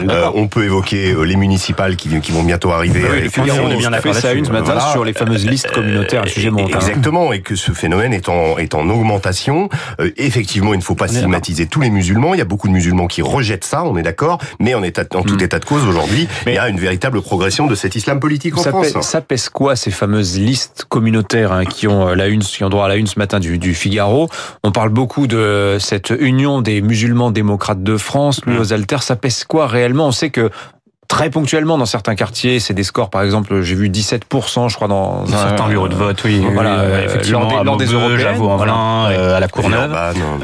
Ah 0.09 0.33
on 0.35 0.49
peut 0.49 0.65
évoquer 0.65 1.15
les 1.25 1.37
municipales 1.37 1.97
qui 1.97 2.21
qui 2.21 2.33
vont 2.33 2.43
bientôt 2.43 2.71
arriver. 2.71 3.03
Oui, 3.39 3.51
on 3.51 3.71
est 3.71 3.77
bien 3.77 3.91
d'accord 3.91 4.15
ça 4.15 4.33
une 4.33 4.45
ce 4.45 4.51
matin 4.51 4.79
sur 4.93 5.05
les 5.05 5.13
fameuses 5.13 5.47
listes 5.47 5.71
communautaires, 5.71 6.23
un 6.25 6.29
sujet 6.29 6.51
montant. 6.51 6.79
Exactement, 6.79 7.33
et 7.33 7.41
que 7.41 7.55
ce 7.55 7.73
phénomène 7.73 8.13
est 8.13 8.29
en 8.29 8.59
est 8.59 8.75
en 8.75 8.89
augmentation. 8.89 9.69
effectivement, 10.17 10.75
il 10.75 10.79
ne 10.79 10.83
faut 10.83 10.95
pas 10.95 11.09
stigmatiser 11.09 11.67
tous 11.67 11.81
les 11.81 11.91
musulmans. 11.91 12.35
Il 12.35 12.39
y 12.39 12.43
a 12.43 12.45
beaucoup 12.47 12.69
de 12.69 12.73
musulmans 12.73 13.07
qui 13.07 13.20
rejette 13.23 13.65
ça, 13.65 13.85
on 13.85 13.97
est 13.97 14.03
d'accord, 14.03 14.39
mais 14.59 14.75
en, 14.75 14.83
état, 14.83 15.03
en 15.15 15.23
tout 15.23 15.37
hmm. 15.37 15.43
état 15.43 15.59
de 15.59 15.65
cause 15.65 15.87
aujourd'hui, 15.87 16.29
il 16.47 16.55
y 16.55 16.59
a 16.59 16.69
une 16.69 16.81
véritable 16.81 17.23
progression 17.23 17.67
de 17.67 17.75
cet 17.75 17.95
islam 17.95 18.21
politique 18.21 18.57
en 18.57 18.63
France. 18.63 19.01
ça 19.03 19.21
pèse 19.21 19.49
quoi 19.49 19.77
ces 19.77 19.91
fameuses 19.91 20.39
listes 20.39 20.85
communautaires 20.89 21.53
hein, 21.53 21.65
qui 21.65 21.87
ont 21.89 22.09
euh, 22.09 22.15
la 22.15 22.29
une, 22.29 22.41
qui 22.41 22.65
ont 22.65 22.69
droit 22.69 22.87
à 22.87 22.89
la 22.89 22.97
une 22.97 23.07
ce 23.07 23.19
matin 23.19 23.41
du, 23.41 23.59
du 23.59 23.75
Figaro? 23.75 24.29
On 24.63 24.73
parle 24.73 24.91
beaucoup 24.91 25.27
de 25.27 25.77
cette 25.81 26.13
union 26.19 26.63
des 26.63 26.81
musulmans 26.81 27.31
démocrates 27.31 27.83
de 27.83 27.97
France, 27.97 28.45
lui 28.47 28.57
hmm. 28.57 28.61
aux 28.61 28.73
alters. 28.73 29.03
Ça 29.03 29.17
pèse 29.17 29.45
quoi 29.45 29.67
réellement? 29.67 30.09
On 30.09 30.13
sait 30.13 30.31
que 30.31 30.51
très 31.11 31.29
ponctuellement 31.29 31.77
dans 31.77 31.87
certains 31.87 32.15
quartiers. 32.15 32.61
C'est 32.61 32.73
des 32.73 32.85
scores, 32.85 33.11
par 33.11 33.23
exemple, 33.23 33.61
j'ai 33.61 33.75
vu 33.75 33.91
17%, 33.91 34.71
je 34.71 34.77
crois, 34.77 34.89
dans, 34.89 35.25
dans 35.25 35.27
certains 35.27 35.69
bureaux 35.69 35.89
de 35.89 35.95
vote, 35.95 36.23
oui. 36.25 36.43
Voilà, 36.55 36.81
euh, 36.81 37.05
effectivement, 37.05 37.63
lors 37.63 37.77
des, 37.77 37.87
européennes, 37.87 38.37
voilà, 38.39 39.09
euh, 39.11 39.37
à 39.37 39.41
la 39.41 39.49
Courneuve. 39.49 39.95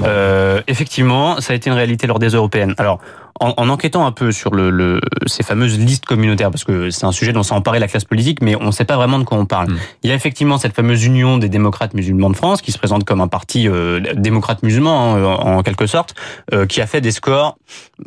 Euh, 0.05 0.61
effectivement, 0.67 1.41
ça 1.41 1.53
a 1.53 1.57
été 1.57 1.71
une 1.71 1.77
réalité 1.77 2.07
lors 2.07 2.19
des 2.19 2.31
européennes. 2.31 2.75
Alors, 2.79 2.99
en, 3.41 3.55
en, 3.57 3.69
enquêtant 3.69 4.07
un 4.07 4.13
peu 4.13 4.33
sur 4.33 4.55
le, 4.55 4.71
le, 4.71 5.01
ces 5.27 5.43
fameuses 5.43 5.79
listes 5.79 6.07
communautaires, 6.07 6.51
parce 6.51 6.65
que 6.65 6.91
c'est 6.91 7.07
un 7.07 7.13
sujet 7.13 7.33
dont 7.33 7.43
s'est 7.43 7.55
emparé 7.55 7.79
la 7.79 7.89
classe 7.89 8.05
politique, 8.05 8.43
mais 8.43 8.57
on 8.57 8.67
ne 8.67 8.71
sait 8.71 8.85
pas 8.85 8.97
vraiment 8.97 9.19
de 9.19 9.25
quoi 9.25 9.39
on 9.39 9.47
parle. 9.47 9.71
Hmm. 9.71 9.79
Il 10.03 10.11
y 10.11 10.13
a 10.13 10.17
effectivement 10.17 10.59
cette 10.59 10.75
fameuse 10.75 11.05
union 11.05 11.39
des 11.39 11.49
démocrates 11.49 11.95
musulmans 11.95 12.31
de 12.31 12.37
France, 12.37 12.63
qui 12.63 12.73
se 12.73 12.79
présente 12.79 13.05
comme 13.05 13.21
un 13.21 13.29
parti 13.29 13.69
euh, 13.69 14.01
démocrate 14.15 14.63
musulman, 14.63 15.17
hein, 15.17 15.25
en, 15.25 15.63
quelque 15.63 15.87
sorte, 15.87 16.15
euh, 16.53 16.67
qui 16.67 16.81
a 16.81 16.87
fait 16.87 17.01
des 17.01 17.11
scores, 17.11 17.59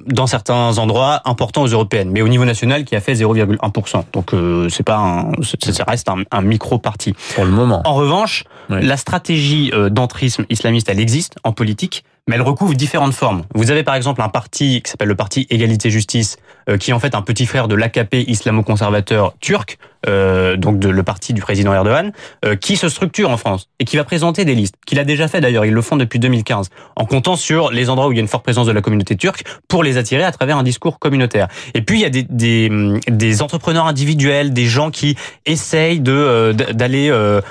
dans 0.07 0.27
certains 0.27 0.77
endroits, 0.77 1.21
importants 1.25 1.63
aux 1.63 1.67
européennes, 1.67 2.09
mais 2.11 2.21
au 2.21 2.27
niveau 2.27 2.45
national, 2.45 2.85
qui 2.85 2.95
a 2.95 3.01
fait 3.01 3.13
0,1%. 3.13 4.03
Donc 4.13 4.33
euh, 4.33 4.69
c'est 4.69 4.83
pas 4.83 4.97
un, 4.97 5.31
ça 5.43 5.83
reste 5.87 6.09
un, 6.09 6.23
un 6.31 6.41
micro-parti. 6.41 7.13
Pour 7.35 7.45
le 7.45 7.51
moment. 7.51 7.81
En 7.85 7.93
revanche, 7.93 8.43
la 8.69 8.97
stratégie 8.97 9.71
euh, 9.73 9.89
d'entrisme 9.89 10.45
islamiste, 10.49 10.89
elle 10.89 10.99
existe 10.99 11.35
en 11.43 11.51
politique, 11.51 12.03
mais 12.29 12.35
elle 12.35 12.43
recouvre 12.43 12.75
différentes 12.75 13.15
formes. 13.15 13.41
Vous 13.55 13.71
avez 13.71 13.83
par 13.83 13.95
exemple 13.95 14.21
un 14.21 14.29
parti 14.29 14.83
qui 14.83 14.91
s'appelle 14.91 15.07
le 15.07 15.15
parti 15.15 15.47
Égalité-Justice, 15.49 16.37
euh, 16.69 16.77
qui 16.77 16.91
est 16.91 16.93
en 16.93 16.99
fait 16.99 17.15
un 17.15 17.23
petit 17.23 17.47
frère 17.47 17.67
de 17.67 17.73
l'AKP 17.73 18.23
islamo-conservateur 18.27 19.33
turc, 19.39 19.79
euh, 20.07 20.55
donc 20.55 20.79
de, 20.79 20.87
le 20.87 21.03
parti 21.03 21.33
du 21.33 21.41
président 21.41 21.73
Erdogan, 21.73 22.13
euh, 22.45 22.55
qui 22.55 22.77
se 22.77 22.87
structure 22.87 23.29
en 23.29 23.37
France 23.37 23.67
et 23.79 23.85
qui 23.85 23.97
va 23.97 24.03
présenter 24.03 24.45
des 24.45 24.55
listes, 24.55 24.75
qu'il 24.85 24.97
a 24.99 25.03
déjà 25.03 25.27
fait 25.27 25.41
d'ailleurs, 25.41 25.65
ils 25.65 25.73
le 25.73 25.81
font 25.81 25.97
depuis 25.97 26.19
2015, 26.19 26.69
en 26.95 27.05
comptant 27.05 27.35
sur 27.35 27.71
les 27.71 27.89
endroits 27.89 28.07
où 28.07 28.11
il 28.13 28.15
y 28.15 28.19
a 28.19 28.21
une 28.21 28.27
forte 28.27 28.43
présence 28.43 28.67
de 28.67 28.71
la 28.71 28.81
communauté 28.81 29.17
turque 29.17 29.43
pour 29.67 29.83
les 29.83 29.97
attirer 29.97 30.23
à 30.23 30.31
travers 30.31 30.57
un 30.57 30.63
discours 30.63 30.99
communautaire. 30.99 31.47
Et 31.73 31.81
puis 31.81 31.97
il 31.97 32.01
y 32.01 32.05
a 32.05 32.09
des, 32.09 32.23
des, 32.23 32.69
des 33.09 33.41
entrepreneurs 33.41 33.87
individuels, 33.87 34.53
des 34.53 34.65
gens 34.65 34.89
qui 34.89 35.17
essayent 35.45 35.99
de 35.99 36.11
euh, 36.11 36.53
d'aller 36.53 37.09
euh, 37.11 37.41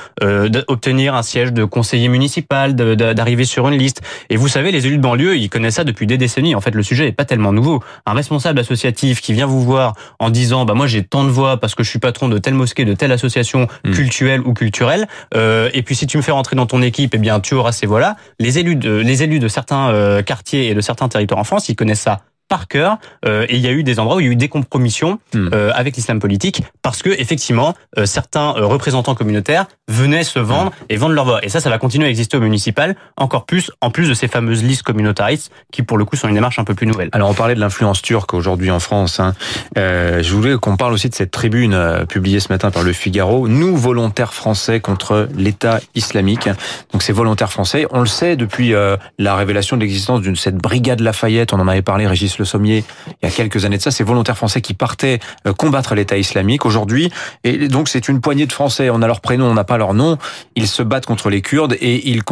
obtenir 0.68 1.14
un 1.14 1.22
siège 1.22 1.52
de 1.52 1.64
conseiller 1.64 2.08
municipal, 2.08 2.74
d'arriver 2.74 3.44
sur 3.44 3.68
une 3.68 3.76
liste. 3.76 4.00
Et 4.30 4.36
vous 4.36 4.48
savez, 4.48 4.72
les 4.72 4.86
élus 4.86 4.96
de 4.96 5.02
banlieue, 5.02 5.36
ils 5.36 5.50
connaissent 5.50 5.76
ça 5.76 5.84
depuis 5.84 6.06
des 6.06 6.16
décennies. 6.16 6.54
En 6.54 6.60
fait, 6.60 6.74
le 6.74 6.82
sujet 6.82 7.08
est 7.08 7.12
pas 7.12 7.24
tellement 7.24 7.52
nouveau. 7.52 7.82
Un 8.06 8.14
responsable 8.14 8.58
associatif 8.58 9.20
qui 9.20 9.32
vient 9.32 9.46
vous 9.46 9.62
voir 9.62 9.92
en 10.18 10.30
disant, 10.30 10.64
bah 10.64 10.74
moi 10.74 10.86
j'ai 10.86 11.02
tant 11.02 11.24
de 11.24 11.30
voix 11.30 11.58
parce 11.58 11.74
que 11.74 11.82
je 11.82 11.90
suis 11.90 11.98
patron 11.98 12.28
de 12.28 12.37
de 12.38 12.42
telle 12.42 12.54
mosquée, 12.54 12.84
de 12.84 12.94
telle 12.94 13.12
association 13.12 13.66
hmm. 13.84 13.92
culturelle 13.92 14.40
ou 14.40 14.54
culturelle. 14.54 15.08
Euh, 15.34 15.70
et 15.74 15.82
puis 15.82 15.94
si 15.94 16.06
tu 16.06 16.16
me 16.16 16.22
fais 16.22 16.32
rentrer 16.32 16.56
dans 16.56 16.66
ton 16.66 16.82
équipe, 16.82 17.14
eh 17.14 17.18
bien 17.18 17.40
tu 17.40 17.54
auras 17.54 17.72
ces 17.72 17.86
voix-là. 17.86 18.16
Les 18.38 18.58
élus 18.58 18.76
de 18.76 18.96
les 18.96 19.22
élus 19.22 19.40
de 19.40 19.48
certains 19.48 19.90
euh, 19.90 20.22
quartiers 20.22 20.68
et 20.68 20.74
de 20.74 20.80
certains 20.80 21.08
territoires 21.08 21.40
en 21.40 21.44
France, 21.44 21.68
ils 21.68 21.76
connaissent 21.76 22.00
ça 22.00 22.20
par 22.48 22.68
cœur. 22.68 22.98
Euh, 23.24 23.46
et 23.48 23.56
il 23.56 23.60
y 23.60 23.68
a 23.68 23.72
eu 23.72 23.82
des 23.82 24.00
endroits 24.00 24.16
où 24.16 24.20
il 24.20 24.26
y 24.26 24.28
a 24.28 24.32
eu 24.32 24.36
des 24.36 24.48
compromissions 24.48 25.18
hmm. 25.34 25.48
euh, 25.52 25.70
avec 25.74 25.96
l'islam 25.96 26.18
politique 26.18 26.62
parce 26.82 27.02
que 27.02 27.10
effectivement 27.10 27.74
euh, 27.98 28.06
certains 28.06 28.54
euh, 28.56 28.66
représentants 28.66 29.14
communautaires 29.14 29.66
venaient 29.88 30.24
se 30.24 30.38
vendre 30.38 30.70
hmm. 30.70 30.84
et 30.88 30.96
vendre 30.96 31.14
leur 31.14 31.24
voix. 31.24 31.44
Et 31.44 31.48
ça, 31.48 31.60
ça 31.60 31.70
va 31.70 31.78
continuer 31.78 32.06
à 32.06 32.10
exister 32.10 32.36
au 32.36 32.40
municipal 32.40 32.96
encore 33.16 33.44
plus 33.44 33.70
en 33.80 33.90
plus 33.90 34.08
de 34.08 34.14
ces 34.14 34.28
fameuses 34.28 34.64
listes 34.64 34.82
communautaristes 34.82 35.52
qui 35.72 35.82
pour 35.82 35.98
le 35.98 36.04
coup 36.04 36.16
sont 36.16 36.28
une 36.28 36.34
démarche 36.34 36.58
un 36.58 36.64
peu 36.64 36.74
plus 36.74 36.86
nouvelle. 36.86 37.10
Alors 37.12 37.28
on 37.28 37.34
parlait 37.34 37.54
de 37.54 37.60
l'influence 37.60 38.02
turque 38.02 38.34
aujourd'hui 38.34 38.70
en 38.70 38.80
France. 38.80 39.20
Hein. 39.20 39.34
je 39.76 40.32
voulais 40.32 40.56
qu'on 40.56 40.76
parle 40.76 40.92
aussi 40.92 41.08
de 41.08 41.14
cette 41.14 41.30
tribune 41.30 42.04
publiée 42.08 42.40
ce 42.40 42.52
matin 42.52 42.70
par 42.70 42.82
Le 42.82 42.92
Figaro. 42.92 43.48
Nous 43.48 43.76
volontaires 43.76 44.34
français 44.34 44.80
contre 44.80 45.28
l'État 45.36 45.80
islamique. 45.94 46.48
Donc 46.92 47.02
ces 47.02 47.12
volontaires 47.12 47.50
français, 47.50 47.86
on 47.90 48.00
le 48.00 48.06
sait 48.06 48.36
depuis 48.36 48.72
la 49.18 49.36
révélation 49.36 49.76
de 49.76 49.82
l'existence 49.82 50.20
d'une 50.20 50.36
cette 50.36 50.56
brigade 50.56 51.00
Lafayette. 51.00 51.52
On 51.52 51.60
en 51.60 51.68
avait 51.68 51.82
parlé, 51.82 52.06
Régis 52.06 52.37
Le 52.38 52.44
Sommier 52.44 52.84
il 53.22 53.28
y 53.28 53.28
a 53.28 53.30
quelques 53.30 53.64
années 53.64 53.78
de 53.78 53.82
ça, 53.82 53.90
ces 53.90 54.04
volontaires 54.04 54.36
français 54.36 54.60
qui 54.60 54.74
partaient 54.74 55.18
euh, 55.46 55.52
combattre 55.52 55.94
l'État 55.94 56.16
islamique. 56.16 56.66
Aujourd'hui, 56.66 57.10
et 57.44 57.68
donc 57.68 57.88
c'est 57.88 58.08
une 58.08 58.20
poignée 58.20 58.46
de 58.46 58.52
Français. 58.52 58.90
On 58.90 59.02
a 59.02 59.06
leur 59.06 59.20
prénom, 59.20 59.46
on 59.46 59.54
n'a 59.54 59.64
pas 59.64 59.78
leur 59.78 59.94
nom. 59.94 60.18
Ils 60.56 60.68
se 60.68 60.82
battent 60.82 61.06
contre 61.06 61.30
les 61.30 61.42
Kurdes 61.42 61.76
et 61.80 62.08
ils, 62.10 62.22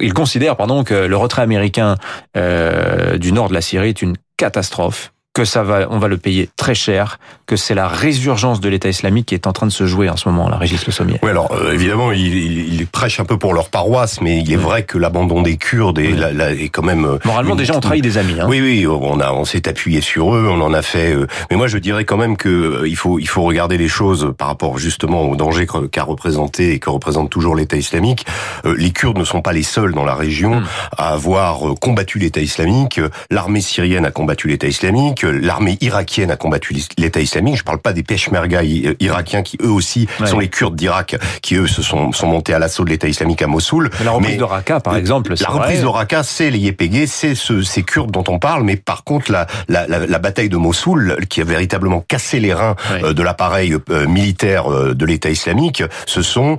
ils 0.00 0.14
considèrent 0.14 0.56
pardon 0.56 0.84
que 0.84 0.94
le 0.94 1.16
retrait 1.16 1.42
américain 1.42 1.96
euh, 2.36 3.18
du 3.18 3.32
nord 3.32 3.48
de 3.48 3.54
la 3.54 3.60
Syrie 3.60 3.88
est 3.88 4.02
une 4.02 4.16
catastrophe 4.36 5.12
que 5.36 5.44
ça 5.44 5.62
va, 5.62 5.86
on 5.90 5.98
va 5.98 6.08
le 6.08 6.16
payer 6.16 6.48
très 6.56 6.74
cher, 6.74 7.18
que 7.44 7.56
c'est 7.56 7.74
la 7.74 7.88
résurgence 7.88 8.58
de 8.58 8.70
l'État 8.70 8.88
islamique 8.88 9.26
qui 9.26 9.34
est 9.34 9.46
en 9.46 9.52
train 9.52 9.66
de 9.66 9.72
se 9.72 9.84
jouer 9.84 10.08
en 10.08 10.16
ce 10.16 10.30
moment, 10.30 10.48
la 10.48 10.56
Régis 10.56 10.86
Le 10.86 10.92
Sommier. 10.92 11.18
Oui, 11.22 11.28
alors 11.28 11.52
euh, 11.52 11.74
évidemment, 11.74 12.10
ils 12.10 12.34
il, 12.34 12.74
il 12.80 12.86
prêchent 12.86 13.20
un 13.20 13.26
peu 13.26 13.36
pour 13.38 13.52
leur 13.52 13.68
paroisse, 13.68 14.22
mais 14.22 14.38
il 14.40 14.50
est 14.50 14.56
Mm. 14.56 14.60
vrai 14.60 14.82
que 14.84 14.96
l'abandon 14.96 15.42
des 15.42 15.58
Kurdes 15.58 15.98
est, 15.98 16.12
Oui. 16.14 16.18
la- 16.18 16.32
la- 16.32 16.52
est 16.54 16.70
quand 16.70 16.82
même 16.82 17.04
euh, 17.04 17.18
Moralement, 17.26 17.50
une- 17.52 17.58
déjà, 17.58 17.76
on 17.76 17.80
trahit 17.80 18.02
des 18.02 18.16
amis. 18.16 18.40
Hein. 18.40 18.46
Oui, 18.48 18.62
oui, 18.62 18.86
on 18.86 19.20
a, 19.20 19.30
on 19.34 19.44
s'est 19.44 19.68
appuyé 19.68 20.00
sur 20.00 20.34
eux, 20.34 20.48
on 20.50 20.62
en 20.62 20.72
a 20.72 20.80
fait. 20.80 21.12
euh, 21.14 21.26
mais 21.50 21.56
moi, 21.58 21.66
je 21.66 21.76
dirais 21.76 22.06
quand 22.06 22.16
même 22.16 22.38
que 22.38 22.48
euh, 22.48 22.88
il 22.88 22.96
faut, 22.96 23.18
il 23.18 23.28
faut 23.28 23.42
regarder 23.42 23.76
les 23.76 23.88
choses 23.88 24.32
par 24.38 24.48
rapport 24.48 24.78
justement 24.78 25.20
au 25.28 25.36
danger 25.36 25.66
qu'a 25.92 26.02
représenté 26.04 26.72
et 26.72 26.78
que 26.78 26.88
représente 26.88 27.28
toujours 27.28 27.54
l'État 27.56 27.76
islamique. 27.76 28.24
Euh, 28.64 28.74
les 28.78 28.90
Kurdes 28.90 29.18
ne 29.18 29.24
sont 29.24 29.42
pas 29.42 29.52
les 29.52 29.62
seuls 29.62 29.92
dans 29.92 30.06
la 30.06 30.14
région 30.14 30.60
Mm. 30.60 30.64
à 30.96 31.08
avoir 31.12 31.68
euh, 31.68 31.74
combattu 31.74 32.18
l'État 32.18 32.40
islamique. 32.40 33.00
L'armée 33.30 33.60
syrienne 33.60 34.06
a 34.06 34.10
combattu 34.10 34.48
l'État 34.48 34.66
islamique. 34.66 35.24
Euh, 35.26 35.40
L'armée 35.42 35.76
irakienne 35.80 36.30
a 36.30 36.36
combattu 36.36 36.74
l'État 36.98 37.20
islamique. 37.20 37.56
Je 37.58 37.62
parle 37.64 37.78
pas 37.78 37.92
des 37.92 38.02
Peshmerga 38.02 38.60
euh, 38.62 38.94
irakiens 39.00 39.42
qui 39.42 39.58
eux 39.62 39.70
aussi 39.70 40.08
Ouais. 40.20 40.26
sont 40.26 40.38
les 40.38 40.48
Kurdes 40.48 40.76
d'Irak, 40.76 41.16
qui 41.42 41.56
eux 41.56 41.66
se 41.66 41.82
sont, 41.82 42.12
sont 42.12 42.26
montés 42.26 42.54
à 42.54 42.58
l'assaut 42.58 42.84
de 42.84 42.90
l'État 42.90 43.08
islamique 43.08 43.42
à 43.42 43.46
Mossoul. 43.46 43.90
Mais 43.98 44.04
la 44.04 44.10
reprise 44.12 44.30
Mais- 44.32 44.36
de 44.38 44.44
Raqqa, 44.44 44.80
par 44.80 44.96
exemple, 44.96 45.36
c'est 45.36 45.44
la 45.44 45.50
vrai. 45.50 45.60
reprise 45.62 45.80
de 45.82 45.86
Raqqa, 45.86 46.22
c'est 46.22 46.50
les 46.50 46.58
YPG, 46.58 47.06
c'est 47.06 47.34
ce, 47.34 47.62
ces 47.62 47.82
Kurdes 47.82 48.10
dont 48.10 48.24
on 48.28 48.38
parle, 48.38 48.62
mais 48.62 48.76
par 48.76 49.04
contre, 49.04 49.30
la, 49.32 49.46
la, 49.68 49.86
la, 49.86 50.06
la 50.06 50.18
bataille 50.18 50.48
de 50.48 50.56
Mossoul, 50.56 51.16
qui 51.28 51.40
a 51.40 51.44
véritablement 51.44 52.00
cassé 52.06 52.40
les 52.40 52.54
reins 52.54 52.76
Ouais. 52.92 53.04
euh, 53.04 53.12
de 53.12 53.22
l'appareil 53.22 53.76
euh, 53.90 54.06
militaire 54.06 54.70
de 54.70 55.06
l'État 55.06 55.30
islamique, 55.30 55.82
ce 56.06 56.22
sont 56.22 56.56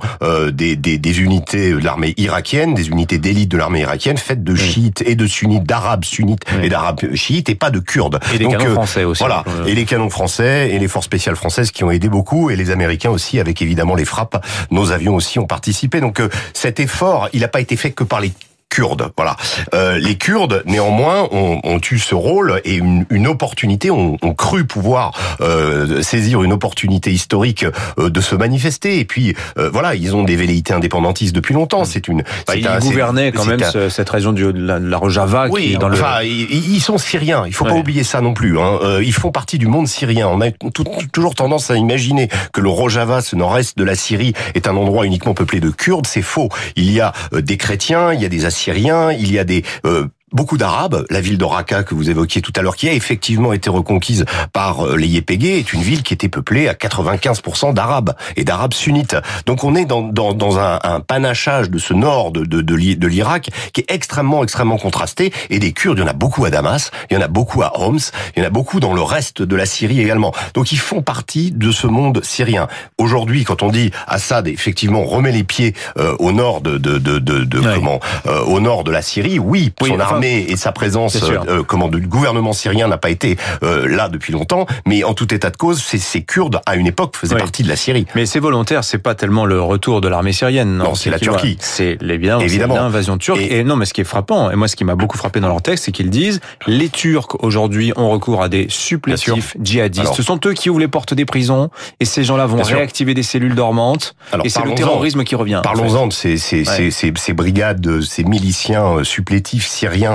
des, 0.52 0.76
des, 0.76 0.98
des 0.98 1.20
unités 1.20 1.70
de 1.72 1.78
l'armée 1.78 2.14
irakienne, 2.16 2.74
des 2.74 2.88
unités 2.88 3.18
d'élite 3.18 3.50
de 3.50 3.56
l'armée 3.56 3.80
irakienne, 3.80 4.16
faites 4.16 4.42
de 4.44 4.54
chiites 4.54 5.02
et 5.06 5.14
de 5.14 5.26
sunnites, 5.26 5.64
d'arabes 5.64 6.04
sunnites 6.04 6.42
et 6.62 6.68
d'arabes 6.68 7.14
chiites, 7.14 7.48
et 7.48 7.54
pas 7.54 7.70
de 7.70 7.78
Kurdes. 7.78 8.18
Et 8.34 8.38
des 8.38 8.44
Donc, 8.44 8.57
canons 8.58 8.74
français 8.74 9.04
aussi. 9.04 9.20
voilà, 9.20 9.44
Euh, 9.48 9.66
et 9.66 9.74
les 9.74 9.84
canons 9.84 10.10
français 10.10 10.70
et 10.70 10.78
les 10.78 10.88
forces 10.88 11.06
spéciales 11.06 11.36
françaises 11.36 11.70
qui 11.70 11.84
ont 11.84 11.90
aidé 11.90 12.08
beaucoup, 12.08 12.50
et 12.50 12.56
les 12.56 12.70
Américains 12.70 13.10
aussi, 13.10 13.40
avec 13.40 13.62
évidemment 13.62 13.94
les 13.94 14.04
frappes. 14.04 14.44
Nos 14.70 14.92
avions 14.92 15.14
aussi 15.14 15.38
ont 15.38 15.46
participé. 15.46 16.00
Donc 16.00 16.20
euh, 16.20 16.28
cet 16.52 16.80
effort, 16.80 17.28
il 17.32 17.40
n'a 17.40 17.48
pas 17.48 17.60
été 17.60 17.76
fait 17.76 17.92
que 17.92 18.04
par 18.04 18.20
les 18.20 18.32
Kurdes, 18.70 19.10
voilà. 19.16 19.36
Euh, 19.74 19.98
les 19.98 20.16
Kurdes, 20.16 20.62
néanmoins, 20.66 21.26
ont, 21.32 21.58
ont 21.64 21.80
eu 21.90 21.98
ce 21.98 22.14
rôle 22.14 22.60
et 22.64 22.74
une, 22.74 23.06
une 23.10 23.26
opportunité, 23.26 23.90
ont, 23.90 24.16
ont 24.22 24.34
cru 24.34 24.64
pouvoir 24.66 25.12
euh, 25.40 26.02
saisir 26.02 26.42
une 26.42 26.52
opportunité 26.52 27.10
historique 27.10 27.64
euh, 27.98 28.10
de 28.10 28.20
se 28.20 28.34
manifester. 28.34 28.98
Et 29.00 29.04
puis, 29.04 29.34
euh, 29.58 29.70
voilà, 29.72 29.94
ils 29.94 30.14
ont 30.14 30.22
des 30.22 30.36
velléités 30.36 30.74
indépendantistes 30.74 31.34
depuis 31.34 31.54
longtemps. 31.54 31.84
C'est 31.84 32.08
une. 32.08 32.22
bah, 32.22 32.28
c'est 32.50 32.58
il 32.60 32.68
un- 32.68 32.78
gouvernait 32.78 33.32
quand 33.32 33.46
même 33.46 33.62
un- 33.62 33.70
ce- 33.70 33.88
cette 33.88 34.10
région 34.10 34.32
du, 34.32 34.44
de 34.52 34.52
la, 34.66 34.78
de 34.78 34.86
la 34.88 34.96
Rojava 34.98 35.48
qui 35.48 35.54
oui, 35.54 35.72
est 35.74 35.78
dans 35.78 35.88
le. 35.88 35.94
enfin, 35.96 36.22
ils 36.22 36.74
ils 36.74 36.80
sont 36.80 36.98
syriens. 36.98 37.44
Il 37.46 37.54
faut 37.54 37.64
pas 37.64 37.72
Ouais. 37.72 37.80
oublier 37.80 38.04
ça 38.04 38.20
non 38.20 38.34
plus. 38.34 38.58
Hein. 38.58 38.78
Euh, 38.82 39.02
ils 39.02 39.14
font 39.14 39.30
partie 39.32 39.58
du 39.58 39.66
monde 39.66 39.88
syrien. 39.88 40.28
On 40.28 40.40
a 40.40 40.50
tout- 40.50 40.84
toujours 41.12 41.34
tendance 41.34 41.70
à 41.70 41.76
imaginer 41.76 42.28
que 42.52 42.60
le 42.60 42.68
Rojava, 42.68 43.22
ce 43.22 43.34
nord-est 43.34 43.76
de 43.78 43.84
la 43.84 43.94
Syrie, 43.94 44.34
est 44.54 44.68
un 44.68 44.76
endroit 44.76 45.06
uniquement 45.06 45.34
peuplé 45.34 45.58
de 45.60 45.70
Kurdes. 45.70 46.06
C'est 46.06 46.22
faux. 46.22 46.48
Il 46.76 46.92
y 46.92 47.00
a 47.00 47.12
euh, 47.32 47.40
des 47.40 47.56
chrétiens, 47.56 48.12
il 48.12 48.20
y 48.20 48.26
a 48.26 48.28
des 48.28 48.44
Assyriens, 48.58 49.12
il 49.12 49.30
y 49.32 49.38
a 49.38 49.44
des 49.44 49.62
euh, 49.86 50.08
Beaucoup 50.30 50.58
d'Arabes, 50.58 51.06
la 51.08 51.20
ville 51.22 51.38
de 51.38 51.44
Raqqa 51.44 51.82
que 51.84 51.94
vous 51.94 52.10
évoquiez 52.10 52.42
tout 52.42 52.52
à 52.54 52.60
l'heure, 52.60 52.76
qui 52.76 52.86
a 52.88 52.92
effectivement 52.92 53.54
été 53.54 53.70
reconquise 53.70 54.26
par 54.52 54.86
euh, 54.86 54.96
les 54.96 55.06
YPG, 55.06 55.58
est 55.58 55.72
une 55.72 55.80
ville 55.80 56.02
qui 56.02 56.12
était 56.12 56.28
peuplée 56.28 56.68
à 56.68 56.74
95% 56.74 57.72
d'Arabes 57.72 58.14
et 58.36 58.44
d'Arabes 58.44 58.74
sunnites. 58.74 59.16
Donc 59.46 59.64
on 59.64 59.74
est 59.74 59.86
dans, 59.86 60.02
dans, 60.02 60.34
dans 60.34 60.58
un, 60.58 60.78
un 60.82 61.00
panachage 61.00 61.70
de 61.70 61.78
ce 61.78 61.94
nord 61.94 62.30
de, 62.32 62.44
de, 62.44 62.60
de 62.60 62.74
l'I- 62.74 62.96
de 62.96 63.06
l'Irak 63.06 63.48
qui 63.72 63.80
est 63.80 63.90
extrêmement, 63.90 64.42
extrêmement 64.44 64.76
contrasté. 64.76 65.32
Et 65.48 65.58
des 65.58 65.72
Kurdes, 65.72 65.98
il 65.98 66.02
y 66.02 66.04
en 66.04 66.08
a 66.08 66.12
beaucoup 66.12 66.44
à 66.44 66.50
Damas, 66.50 66.90
il 67.10 67.14
y 67.14 67.16
en 67.16 67.22
a 67.22 67.28
beaucoup 67.28 67.62
à 67.62 67.80
Homs, 67.80 67.98
il 68.36 68.42
y 68.42 68.44
en 68.44 68.46
a 68.46 68.50
beaucoup 68.50 68.80
dans 68.80 68.92
le 68.92 69.02
reste 69.02 69.40
de 69.40 69.56
la 69.56 69.64
Syrie 69.64 70.00
également. 70.00 70.34
Donc 70.52 70.72
ils 70.72 70.78
font 70.78 71.00
partie 71.00 71.52
de 71.52 71.72
ce 71.72 71.86
monde 71.86 72.22
syrien. 72.22 72.68
Aujourd'hui, 72.98 73.44
quand 73.44 73.62
on 73.62 73.70
dit 73.70 73.92
Assad, 74.06 74.46
effectivement, 74.46 75.04
remet 75.04 75.32
les 75.32 75.44
pieds 75.44 75.72
euh, 75.98 76.14
au 76.18 76.32
nord 76.32 76.60
de, 76.60 76.76
de, 76.76 76.98
de, 76.98 77.18
de, 77.18 77.44
de- 77.44 77.58
Ouais. 77.60 77.74
comment, 77.74 77.98
euh, 78.26 78.42
au 78.44 78.60
nord 78.60 78.84
de 78.84 78.90
la 78.92 79.02
Syrie, 79.02 79.38
oui, 79.38 79.72
Oui, 79.80 79.88
son 79.88 79.94
enfin, 79.96 80.04
armée 80.04 80.17
et 80.22 80.56
sa 80.56 80.72
présence, 80.72 81.16
euh, 81.22 81.62
comment, 81.62 81.88
du 81.88 82.00
gouvernement 82.06 82.52
syrien 82.52 82.88
n'a 82.88 82.98
pas 82.98 83.10
été 83.10 83.36
euh, 83.62 83.86
là 83.88 84.08
depuis 84.08 84.32
longtemps, 84.32 84.66
mais 84.86 85.04
en 85.04 85.14
tout 85.14 85.32
état 85.34 85.50
de 85.50 85.56
cause, 85.56 85.82
ces, 85.82 85.98
ces 85.98 86.22
Kurdes, 86.22 86.60
à 86.66 86.76
une 86.76 86.86
époque, 86.86 87.16
faisaient 87.16 87.34
Oui. 87.34 87.40
partie 87.40 87.62
de 87.62 87.68
la 87.68 87.76
Syrie. 87.76 88.06
Mais 88.14 88.26
c'est 88.26 88.40
volontaire, 88.40 88.84
c'est 88.84 88.98
pas 88.98 89.14
tellement 89.14 89.44
le 89.44 89.60
retour 89.60 90.00
de 90.00 90.08
l'armée 90.08 90.32
syrienne. 90.32 90.76
Non, 90.78 90.94
c'est 90.94 91.10
la 91.10 91.18
Turquie. 91.18 91.56
C'est 91.60 91.98
évidemment, 92.00 92.74
l'invasion 92.76 93.18
turque. 93.18 93.38
Et... 93.40 93.58
Et- 93.58 93.64
non, 93.64 93.76
mais 93.76 93.84
ce 93.86 93.94
qui 93.94 94.00
est 94.00 94.04
frappant, 94.04 94.50
et 94.50 94.56
moi 94.56 94.68
ce 94.68 94.76
qui 94.76 94.84
m'a 94.84 94.94
beaucoup 94.94 95.18
frappé 95.18 95.40
dans 95.40 95.48
leur 95.48 95.62
texte, 95.62 95.84
c'est 95.84 95.92
qu'ils 95.92 96.10
disent 96.10 96.40
les 96.66 96.88
Turcs 96.88 97.36
aujourd'hui 97.40 97.92
ont 97.96 98.10
recours 98.10 98.42
à 98.42 98.48
des 98.48 98.66
supplétifs 98.68 99.56
djihadistes. 99.60 100.00
Alors- 100.02 100.16
Ce 100.16 100.22
sont 100.22 100.40
eux 100.46 100.52
qui 100.54 100.70
ouvrent 100.70 100.80
les 100.80 100.88
portes 100.88 101.14
des 101.14 101.24
prisons, 101.24 101.70
et 102.00 102.04
ces 102.04 102.24
gens-là 102.24 102.46
vont 102.46 102.62
réactiver 102.62 103.14
des 103.14 103.22
cellules 103.22 103.54
dormantes. 103.54 104.14
Alors, 104.32 104.46
et 104.46 104.48
c'est 104.48 104.64
le 104.64 104.74
terrorisme 104.74 105.24
qui 105.24 105.34
revient. 105.34 105.56
en 105.56 105.58
fait. 105.58 105.64
Parlons-en 105.64 106.06
de 106.06 106.12
ces, 106.12 106.36
ces, 106.38 106.64
ces, 106.64 106.90
ces, 106.90 107.12
ces 107.16 107.32
brigades, 107.32 107.80
de 107.80 108.00
ces 108.00 108.24
miliciens 108.24 108.84
euh, 108.98 109.04
supplétifs 109.04 109.66
syriens. 109.66 110.07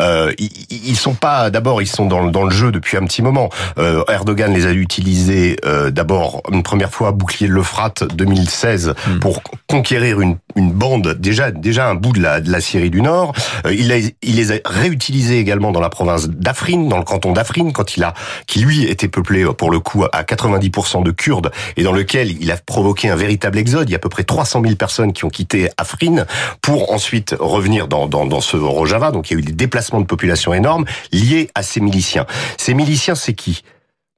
Euh, 0.00 0.32
ils, 0.38 0.50
ils 0.70 0.96
sont 0.96 1.14
pas. 1.14 1.50
D'abord, 1.50 1.82
ils 1.82 1.86
sont 1.86 2.06
dans, 2.06 2.20
le- 2.20 2.30
dans 2.30 2.44
le 2.44 2.50
jeu 2.50 2.70
depuis 2.72 2.96
un 2.96 3.04
petit 3.04 3.22
moment. 3.22 3.48
Euh, 3.78 4.02
Erdogan 4.08 4.52
les 4.52 4.66
a 4.66 4.72
utilisés 4.72 5.56
euh, 5.64 5.90
d'abord 5.90 6.42
une 6.50 6.62
première 6.62 6.90
fois 6.90 7.12
bouclier 7.12 7.48
de 7.48 7.52
l'Euphrate 7.52 8.04
2016 8.14 8.94
Hmm. 9.06 9.18
pour 9.20 9.42
conquérir 9.68 10.20
une, 10.20 10.36
une 10.56 10.70
bande 10.72 11.14
déjà 11.18 11.50
déjà 11.50 11.88
un 11.88 11.94
bout 11.94 12.12
de 12.12 12.20
la, 12.22 12.40
de 12.40 12.50
la 12.50 12.60
Syrie 12.60 12.90
du 12.90 13.00
Nord. 13.02 13.32
Euh, 13.66 13.74
il, 13.74 13.90
a, 13.92 13.96
il 13.98 14.36
les 14.36 14.52
a 14.52 14.56
réutilisés 14.64 15.38
également 15.38 15.72
dans 15.72 15.80
la 15.80 15.88
province 15.88 16.28
d'Afrin, 16.28 16.88
dans 16.88 16.98
le 16.98 17.04
canton 17.04 17.32
d'Afrin, 17.32 17.70
quand 17.72 17.96
il 17.96 18.04
a 18.04 18.12
qui 18.46 18.60
lui 18.60 18.84
était 18.84 19.08
peuplé 19.08 19.42
euh, 19.44 19.52
pour 19.52 19.70
le 19.70 19.80
coup 19.80 20.04
à 20.12 20.22
90% 20.22 21.02
de 21.02 21.10
Kurdes 21.10 21.50
et 21.76 21.82
dans 21.82 21.92
lequel 21.92 22.30
il 22.40 22.50
a 22.50 22.56
provoqué 22.56 23.08
un 23.08 23.16
véritable 23.16 23.58
exode. 23.58 23.88
Il 23.88 23.92
y 23.92 23.94
a 23.94 23.96
à 23.96 24.00
peu 24.00 24.08
près 24.08 24.24
300 24.24 24.62
000 24.62 24.76
personnes 24.76 25.12
qui 25.12 25.24
ont 25.24 25.30
quitté 25.30 25.70
Afrin 25.78 26.24
pour 26.60 26.92
ensuite 26.92 27.34
revenir 27.38 27.88
dans, 27.88 28.06
dans, 28.06 28.26
dans 28.26 28.40
ce 28.40 28.56
Rojava. 28.56 29.10
Donc 29.10 29.30
il 29.32 29.34
y 29.34 29.36
a 29.36 29.38
eu 29.38 29.42
des 29.42 29.52
déplacements 29.52 30.00
de 30.00 30.06
population 30.06 30.52
énormes 30.54 30.84
liés 31.12 31.50
à 31.54 31.62
ces 31.62 31.80
miliciens. 31.80 32.26
Ces 32.58 32.74
miliciens, 32.74 33.14
c'est 33.14 33.34
qui? 33.34 33.62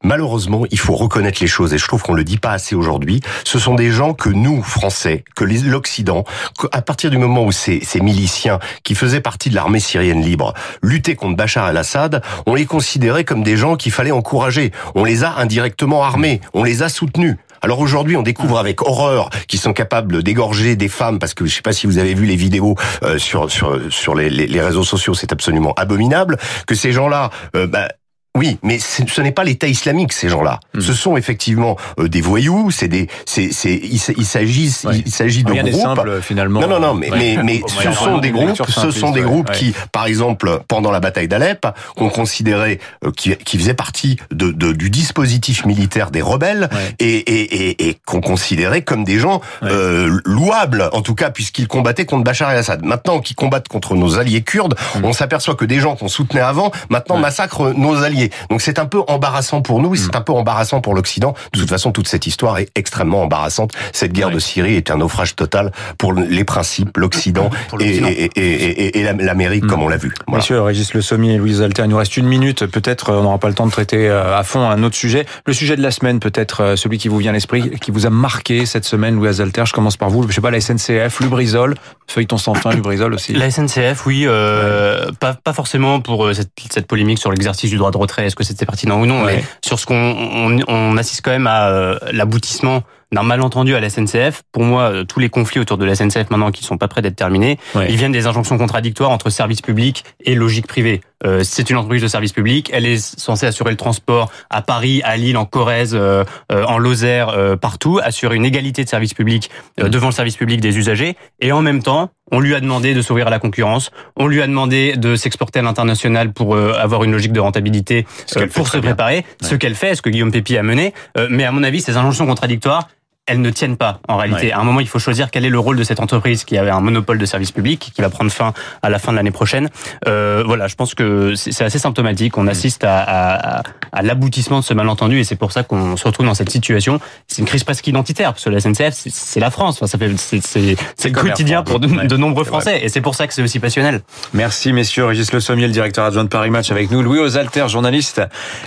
Malheureusement, 0.02 0.64
il 0.70 0.78
faut 0.78 0.94
reconnaître 0.94 1.38
les 1.40 1.46
choses 1.46 1.72
et 1.72 1.78
je 1.78 1.86
trouve 1.86 2.02
qu'on 2.02 2.12
le 2.12 2.24
dit 2.24 2.36
pas 2.36 2.50
assez 2.50 2.74
aujourd'hui. 2.74 3.22
Ce 3.44 3.58
sont 3.58 3.74
des 3.74 3.90
gens 3.90 4.12
que 4.12 4.28
nous, 4.28 4.62
Français, 4.62 5.24
que 5.34 5.44
l'Occident, 5.44 6.24
à 6.72 6.82
partir 6.82 7.10
du 7.10 7.16
moment 7.16 7.44
où 7.44 7.52
ces, 7.52 7.82
ces 7.82 8.00
miliciens 8.00 8.58
qui 8.82 8.94
faisaient 8.94 9.22
partie 9.22 9.48
de 9.48 9.54
l'armée 9.54 9.80
syrienne 9.80 10.20
libre 10.20 10.52
luttaient 10.82 11.16
contre 11.16 11.36
Bachar 11.36 11.70
el-Assad, 11.70 12.22
on 12.44 12.54
les 12.54 12.66
considérait 12.66 13.24
comme 13.24 13.42
des 13.42 13.56
gens 13.56 13.76
qu'il 13.76 13.92
fallait 13.92 14.10
encourager. 14.10 14.72
On 14.94 15.04
les 15.04 15.24
a 15.24 15.36
indirectement 15.36 16.04
armés, 16.04 16.42
on 16.52 16.64
les 16.64 16.82
a 16.82 16.90
soutenus. 16.90 17.38
Alors 17.64 17.80
aujourd'hui, 17.80 18.14
on 18.14 18.22
découvre 18.22 18.58
avec 18.58 18.82
horreur 18.82 19.30
qu'ils 19.48 19.58
sont 19.58 19.72
capables 19.72 20.22
d'égorger 20.22 20.76
des 20.76 20.88
femmes 20.88 21.18
parce 21.18 21.32
que 21.32 21.46
je 21.46 21.54
sais 21.54 21.62
pas 21.62 21.72
si 21.72 21.86
vous 21.86 21.96
avez 21.96 22.12
vu 22.12 22.26
les 22.26 22.36
vidéos 22.36 22.76
euh, 23.02 23.16
sur 23.16 23.50
sur 23.50 23.80
sur 23.90 24.14
les, 24.14 24.28
les, 24.28 24.46
les 24.46 24.60
réseaux 24.60 24.84
sociaux, 24.84 25.14
c'est 25.14 25.32
absolument 25.32 25.72
abominable 25.78 26.36
que 26.66 26.74
ces 26.74 26.92
gens-là, 26.92 27.30
euh, 27.56 27.66
bah, 27.66 27.88
oui, 28.36 28.58
mais 28.62 28.78
ce 28.80 29.20
n'est 29.20 29.30
pas 29.32 29.44
l'État 29.44 29.68
islamique 29.68 30.12
ces 30.12 30.28
gens-là. 30.28 30.58
Hmm. 30.74 30.80
Ce 30.80 30.92
sont 30.92 31.16
effectivement 31.16 31.76
euh, 32.00 32.08
des 32.08 32.20
voyous. 32.20 32.70
C'est 32.72 32.88
des, 32.88 33.08
c'est, 33.26 33.52
c'est, 33.52 33.74
il, 33.76 33.98
s'agit, 33.98 34.72
Ouais. 34.84 35.02
il 35.06 35.12
s'agit 35.12 35.44
de 35.44 35.52
Rien 35.52 35.62
groupes. 35.62 35.80
simple 35.80 36.20
finalement. 36.20 36.60
Non, 36.60 36.66
non, 36.68 36.80
non, 36.80 36.94
mais, 36.94 37.10
Ouais. 37.12 37.36
mais, 37.36 37.42
mais 37.44 37.62
ce 37.68 37.92
sont 37.92 38.18
des 38.18 38.30
groupes, 38.30 38.60
ce 38.68 38.90
sont 38.90 39.10
des 39.12 39.20
groupes 39.22 39.50
ouais. 39.50 39.56
qui, 39.56 39.74
par 39.92 40.06
exemple, 40.06 40.60
pendant 40.68 40.90
la 40.90 41.00
bataille 41.00 41.28
d'Alep, 41.28 41.66
qu'on 41.96 42.08
considérait, 42.08 42.80
euh, 43.04 43.12
qui, 43.12 43.36
qui 43.36 43.56
faisaient 43.58 43.74
partie 43.74 44.16
de, 44.32 44.50
de- 44.50 44.72
du 44.72 44.90
dispositif 44.90 45.64
militaire 45.64 46.10
des 46.10 46.22
rebelles 46.22 46.68
et, 46.98 47.04
et, 47.16 47.68
et, 47.70 47.88
et 47.88 47.96
qu'on 48.04 48.20
considérait 48.20 48.82
comme 48.82 49.04
des 49.04 49.18
gens 49.18 49.40
euh, 49.62 50.18
louables, 50.24 50.88
en 50.92 51.02
tout 51.02 51.14
cas, 51.14 51.30
puisqu'ils 51.30 51.68
combattaient 51.68 52.04
contre 52.06 52.24
Bachar 52.24 52.50
el-Assad. 52.50 52.84
Maintenant 52.84 53.20
qu'ils 53.20 53.36
combattent 53.36 53.68
contre 53.68 53.94
nos 53.94 54.18
alliés 54.18 54.42
kurdes, 54.42 54.74
Mm. 54.96 55.04
on 55.04 55.12
s'aperçoit 55.12 55.54
que 55.54 55.64
des 55.64 55.78
gens 55.80 55.94
qu'on 55.96 56.08
soutenait 56.08 56.40
avant, 56.40 56.70
maintenant 56.88 57.16
massacrent 57.18 57.72
nos 57.76 58.02
alliés. 58.02 58.23
Donc 58.50 58.60
c'est 58.62 58.78
un 58.78 58.86
peu 58.86 59.00
embarrassant 59.08 59.62
pour 59.62 59.80
nous, 59.80 59.94
et 59.94 59.98
c'est 59.98 60.14
Mm. 60.14 60.18
un 60.18 60.20
peu 60.22 60.32
embarrassant 60.32 60.80
pour 60.80 60.94
l'Occident. 60.94 61.34
De 61.52 61.60
toute 61.60 61.68
façon, 61.68 61.92
toute 61.92 62.08
cette 62.08 62.26
histoire 62.26 62.58
est 62.58 62.68
extrêmement 62.74 63.22
embarrassante. 63.22 63.72
Cette 63.92 64.12
guerre 64.12 64.28
Ouais. 64.28 64.34
de 64.34 64.38
Syrie 64.38 64.74
est 64.76 64.90
un 64.90 64.96
naufrage 64.98 65.34
total 65.36 65.72
pour 65.98 66.12
les 66.12 66.44
principes, 66.44 66.96
l'Occident 66.96 67.50
et, 67.80 67.84
et, 67.96 68.30
et, 68.36 68.98
et- 68.98 69.00
et 69.00 69.02
l'Amérique, 69.24 69.64
Mm. 69.64 69.68
comme 69.68 69.82
on 69.82 69.88
l'a 69.88 69.96
vu. 69.96 70.12
Voilà. 70.26 70.38
Monsieur 70.42 70.60
Régis 70.60 70.94
Le 70.94 71.00
Sommier 71.02 71.34
et 71.34 71.38
Louise 71.38 71.62
Alter, 71.62 71.82
il 71.84 71.88
nous 71.90 71.96
reste 71.96 72.16
une 72.16 72.26
minute. 72.26 72.66
Peut-être 72.66 73.10
euh, 73.10 73.18
on 73.18 73.22
n'aura 73.24 73.38
pas 73.38 73.48
le 73.48 73.54
temps 73.54 73.66
de 73.66 73.72
traiter 73.72 74.08
euh, 74.08 74.36
à 74.36 74.42
fond 74.42 74.68
un 74.68 74.82
autre 74.82 74.96
sujet. 74.96 75.26
Le 75.46 75.52
sujet 75.52 75.76
de 75.76 75.82
la 75.82 75.90
semaine, 75.90 76.20
peut-être 76.20 76.60
euh, 76.62 76.76
celui 76.76 76.98
qui 76.98 77.08
vous 77.08 77.18
vient 77.18 77.30
à 77.30 77.34
l'esprit, 77.34 77.70
qui 77.80 77.90
vous 77.90 78.06
a 78.06 78.10
marqué 78.10 78.66
cette 78.66 78.84
semaine, 78.84 79.16
Louise 79.16 79.40
Alter. 79.40 79.64
Je 79.66 79.72
commence 79.72 79.96
par 79.96 80.10
vous. 80.10 80.26
Je 80.28 80.34
sais 80.34 80.40
pas, 80.40 80.50
la 80.50 80.60
SNCF, 80.60 81.20
Lubrizol, 81.20 81.74
feuilleton 82.08 82.36
sans 82.38 82.54
fin, 82.54 82.70
Lubrizol 82.72 83.12
aussi. 83.14 83.32
La 83.32 83.50
SNCF, 83.50 84.06
oui, 84.06 84.24
euh, 84.26 85.10
pas, 85.20 85.34
pas 85.34 85.52
forcément 85.52 86.00
pour 86.00 86.28
cette, 86.34 86.50
cette 86.70 86.86
polémique 86.86 87.18
sur 87.18 87.30
l'exercice 87.30 87.70
du 87.70 87.76
droit 87.76 87.90
de 87.90 87.96
retrait, 87.98 88.13
est-ce 88.18 88.36
que 88.36 88.44
c'était 88.44 88.66
pertinent 88.66 89.00
ou 89.00 89.06
non, 89.06 89.24
Ouais. 89.24 89.36
mais 89.36 89.44
sur 89.64 89.78
ce 89.78 89.86
qu'on 89.86 89.94
on, 89.94 90.58
on 90.68 90.96
assiste 90.96 91.22
quand 91.24 91.30
même 91.32 91.46
à 91.46 91.68
euh, 91.68 91.98
l'aboutissement 92.12 92.82
d'un 93.12 93.22
malentendu 93.22 93.74
à 93.76 93.80
la 93.80 93.90
SNCF. 93.90 94.42
Pour 94.50 94.64
moi, 94.64 94.82
euh, 94.90 95.04
tous 95.04 95.20
les 95.20 95.28
conflits 95.28 95.60
autour 95.60 95.78
de 95.78 95.84
la 95.84 95.94
SNCF 95.94 96.30
maintenant 96.30 96.50
qui 96.50 96.64
sont 96.64 96.78
pas 96.78 96.88
prêts 96.88 97.02
d'être 97.02 97.14
terminés, 97.16 97.58
Ouais. 97.74 97.86
ils 97.88 97.96
viennent 97.96 98.12
des 98.12 98.26
injonctions 98.26 98.58
contradictoires 98.58 99.10
entre 99.10 99.30
service 99.30 99.60
public 99.62 100.04
et 100.24 100.34
logique 100.34 100.66
privée. 100.66 101.00
Euh, 101.24 101.42
c'est 101.42 101.70
une 101.70 101.76
entreprise 101.76 102.02
de 102.02 102.08
service 102.08 102.32
public, 102.32 102.70
elle 102.72 102.86
est 102.86 102.98
censée 102.98 103.46
assurer 103.46 103.70
le 103.70 103.76
transport 103.76 104.30
à 104.50 104.62
Paris, 104.62 105.00
à 105.04 105.16
Lille, 105.16 105.36
en 105.36 105.44
Corrèze, 105.44 105.94
euh, 105.94 106.24
euh, 106.52 106.64
en 106.64 106.78
Lozère, 106.78 107.28
euh, 107.30 107.56
partout, 107.56 108.00
assurer 108.02 108.36
une 108.36 108.44
égalité 108.44 108.84
de 108.84 108.88
service 108.88 109.14
public 109.14 109.50
euh, 109.80 109.88
devant 109.88 110.08
le 110.08 110.12
service 110.12 110.36
public 110.36 110.60
des 110.60 110.76
usagers, 110.76 111.16
et 111.40 111.52
en 111.52 111.62
même 111.62 111.82
temps, 111.82 112.10
on 112.32 112.40
lui 112.40 112.54
a 112.54 112.60
demandé 112.60 112.94
de 112.94 113.02
s'ouvrir 113.02 113.26
à 113.28 113.30
la 113.30 113.38
concurrence, 113.38 113.90
on 114.16 114.26
lui 114.26 114.42
a 114.42 114.46
demandé 114.46 114.96
de 114.96 115.16
s'exporter 115.16 115.60
à 115.60 115.62
l'international 115.62 116.32
pour 116.32 116.54
euh, 116.54 116.74
avoir 116.78 117.04
une 117.04 117.12
logique 117.12 117.32
de 117.32 117.40
rentabilité 117.40 118.06
euh, 118.36 118.46
pour 118.48 118.68
se 118.68 118.78
préparer, 118.78 119.24
ce 119.42 119.54
qu'elle 119.54 119.74
fait, 119.74 119.94
ce 119.94 120.02
que 120.02 120.10
Guillaume 120.10 120.32
Pépi 120.32 120.56
a 120.56 120.62
mené. 120.62 120.94
Euh, 121.16 121.28
mais 121.30 121.44
à 121.44 121.52
mon 121.52 121.62
avis, 121.62 121.80
ces 121.80 121.96
injonctions 121.96 122.26
contradictoires, 122.26 122.88
elles 123.26 123.40
ne 123.40 123.48
tiennent 123.50 123.76
pas 123.78 124.00
en 124.06 124.16
réalité. 124.18 124.46
Ouais. 124.48 124.52
À 124.52 124.60
un 124.60 124.64
moment, 124.64 124.80
il 124.80 124.88
faut 124.88 124.98
choisir 124.98 125.30
quel 125.30 125.44
est 125.46 125.50
le 125.50 125.58
rôle 125.58 125.76
de 125.78 125.84
cette 125.84 126.00
entreprise 126.00 126.44
qui 126.44 126.58
avait 126.58 126.70
un 126.70 126.80
monopole 126.80 127.16
de 127.16 127.24
service 127.24 127.52
public, 127.52 127.90
qui 127.94 128.02
va 128.02 128.10
prendre 128.10 128.30
fin 128.30 128.52
à 128.82 128.90
la 128.90 128.98
fin 128.98 129.12
de 129.12 129.16
l'année 129.16 129.30
prochaine. 129.30 129.70
Euh, 130.06 130.42
voilà, 130.46 130.66
je 130.66 130.74
pense 130.74 130.94
que 130.94 131.34
c'est 131.34 131.64
assez 131.64 131.78
symptomatique. 131.78 132.36
On 132.36 132.46
assiste 132.46 132.84
à, 132.84 132.98
à, 132.98 133.62
à- 133.92 134.02
l'aboutissement 134.02 134.60
de 134.60 134.64
ce 134.64 134.74
malentendu 134.74 135.18
et 135.20 135.24
c'est 135.24 135.36
pour 135.36 135.52
ça 135.52 135.62
qu'on 135.62 135.96
se 135.96 136.04
retrouve 136.06 136.26
dans 136.26 136.34
cette 136.34 136.50
situation. 136.50 137.00
C'est 137.26 137.40
une 137.40 137.46
crise 137.48 137.64
presque 137.64 137.86
identitaire 137.86 138.32
parce 138.34 138.44
que 138.44 138.50
la 138.50 138.60
SNCF, 138.60 138.92
c'est- 139.08 139.40
la 139.40 139.50
France. 139.50 139.76
Enfin, 139.76 139.86
ça 139.86 139.96
fait, 139.96 140.10
c'est 140.18 140.76
le 141.08 141.10
quotidien 141.12 141.62
pour 141.62 141.80
de, 141.80 141.88
Ouais, 141.88 142.06
de 142.06 142.16
nombreux. 142.16 142.44
Français 142.44 142.80
et 142.84 142.90
c'est 142.90 143.00
pour 143.00 143.14
ça 143.14 143.26
que 143.26 143.32
c'est 143.32 143.42
aussi 143.42 143.58
passionnel. 143.58 144.02
Merci 144.34 144.72
messieurs. 144.74 145.06
Régis 145.06 145.32
Le 145.32 145.40
Sommier, 145.40 145.66
le 145.66 145.72
directeur 145.72 146.04
adjoint 146.04 146.24
de 146.24 146.28
Paris 146.28 146.50
Match 146.50 146.70
avec 146.70 146.90
nous. 146.90 147.00
Louis 147.00 147.20
Osalter, 147.20 147.68
journaliste 147.68 148.20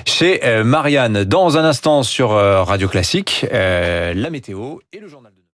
chez 0.06 0.44
euh, 0.46 0.64
Marianne. 0.64 1.26
Dans 1.26 1.58
un 1.60 1.64
instant 1.64 2.02
sur 2.02 2.32
euh, 2.32 2.64
Radio 2.64 2.88
Classique, 2.88 3.46
euh, 3.54 4.14
la 4.16 4.30
météo 4.32 4.47
et 4.92 5.00
le 5.00 5.08
journal. 5.08 5.34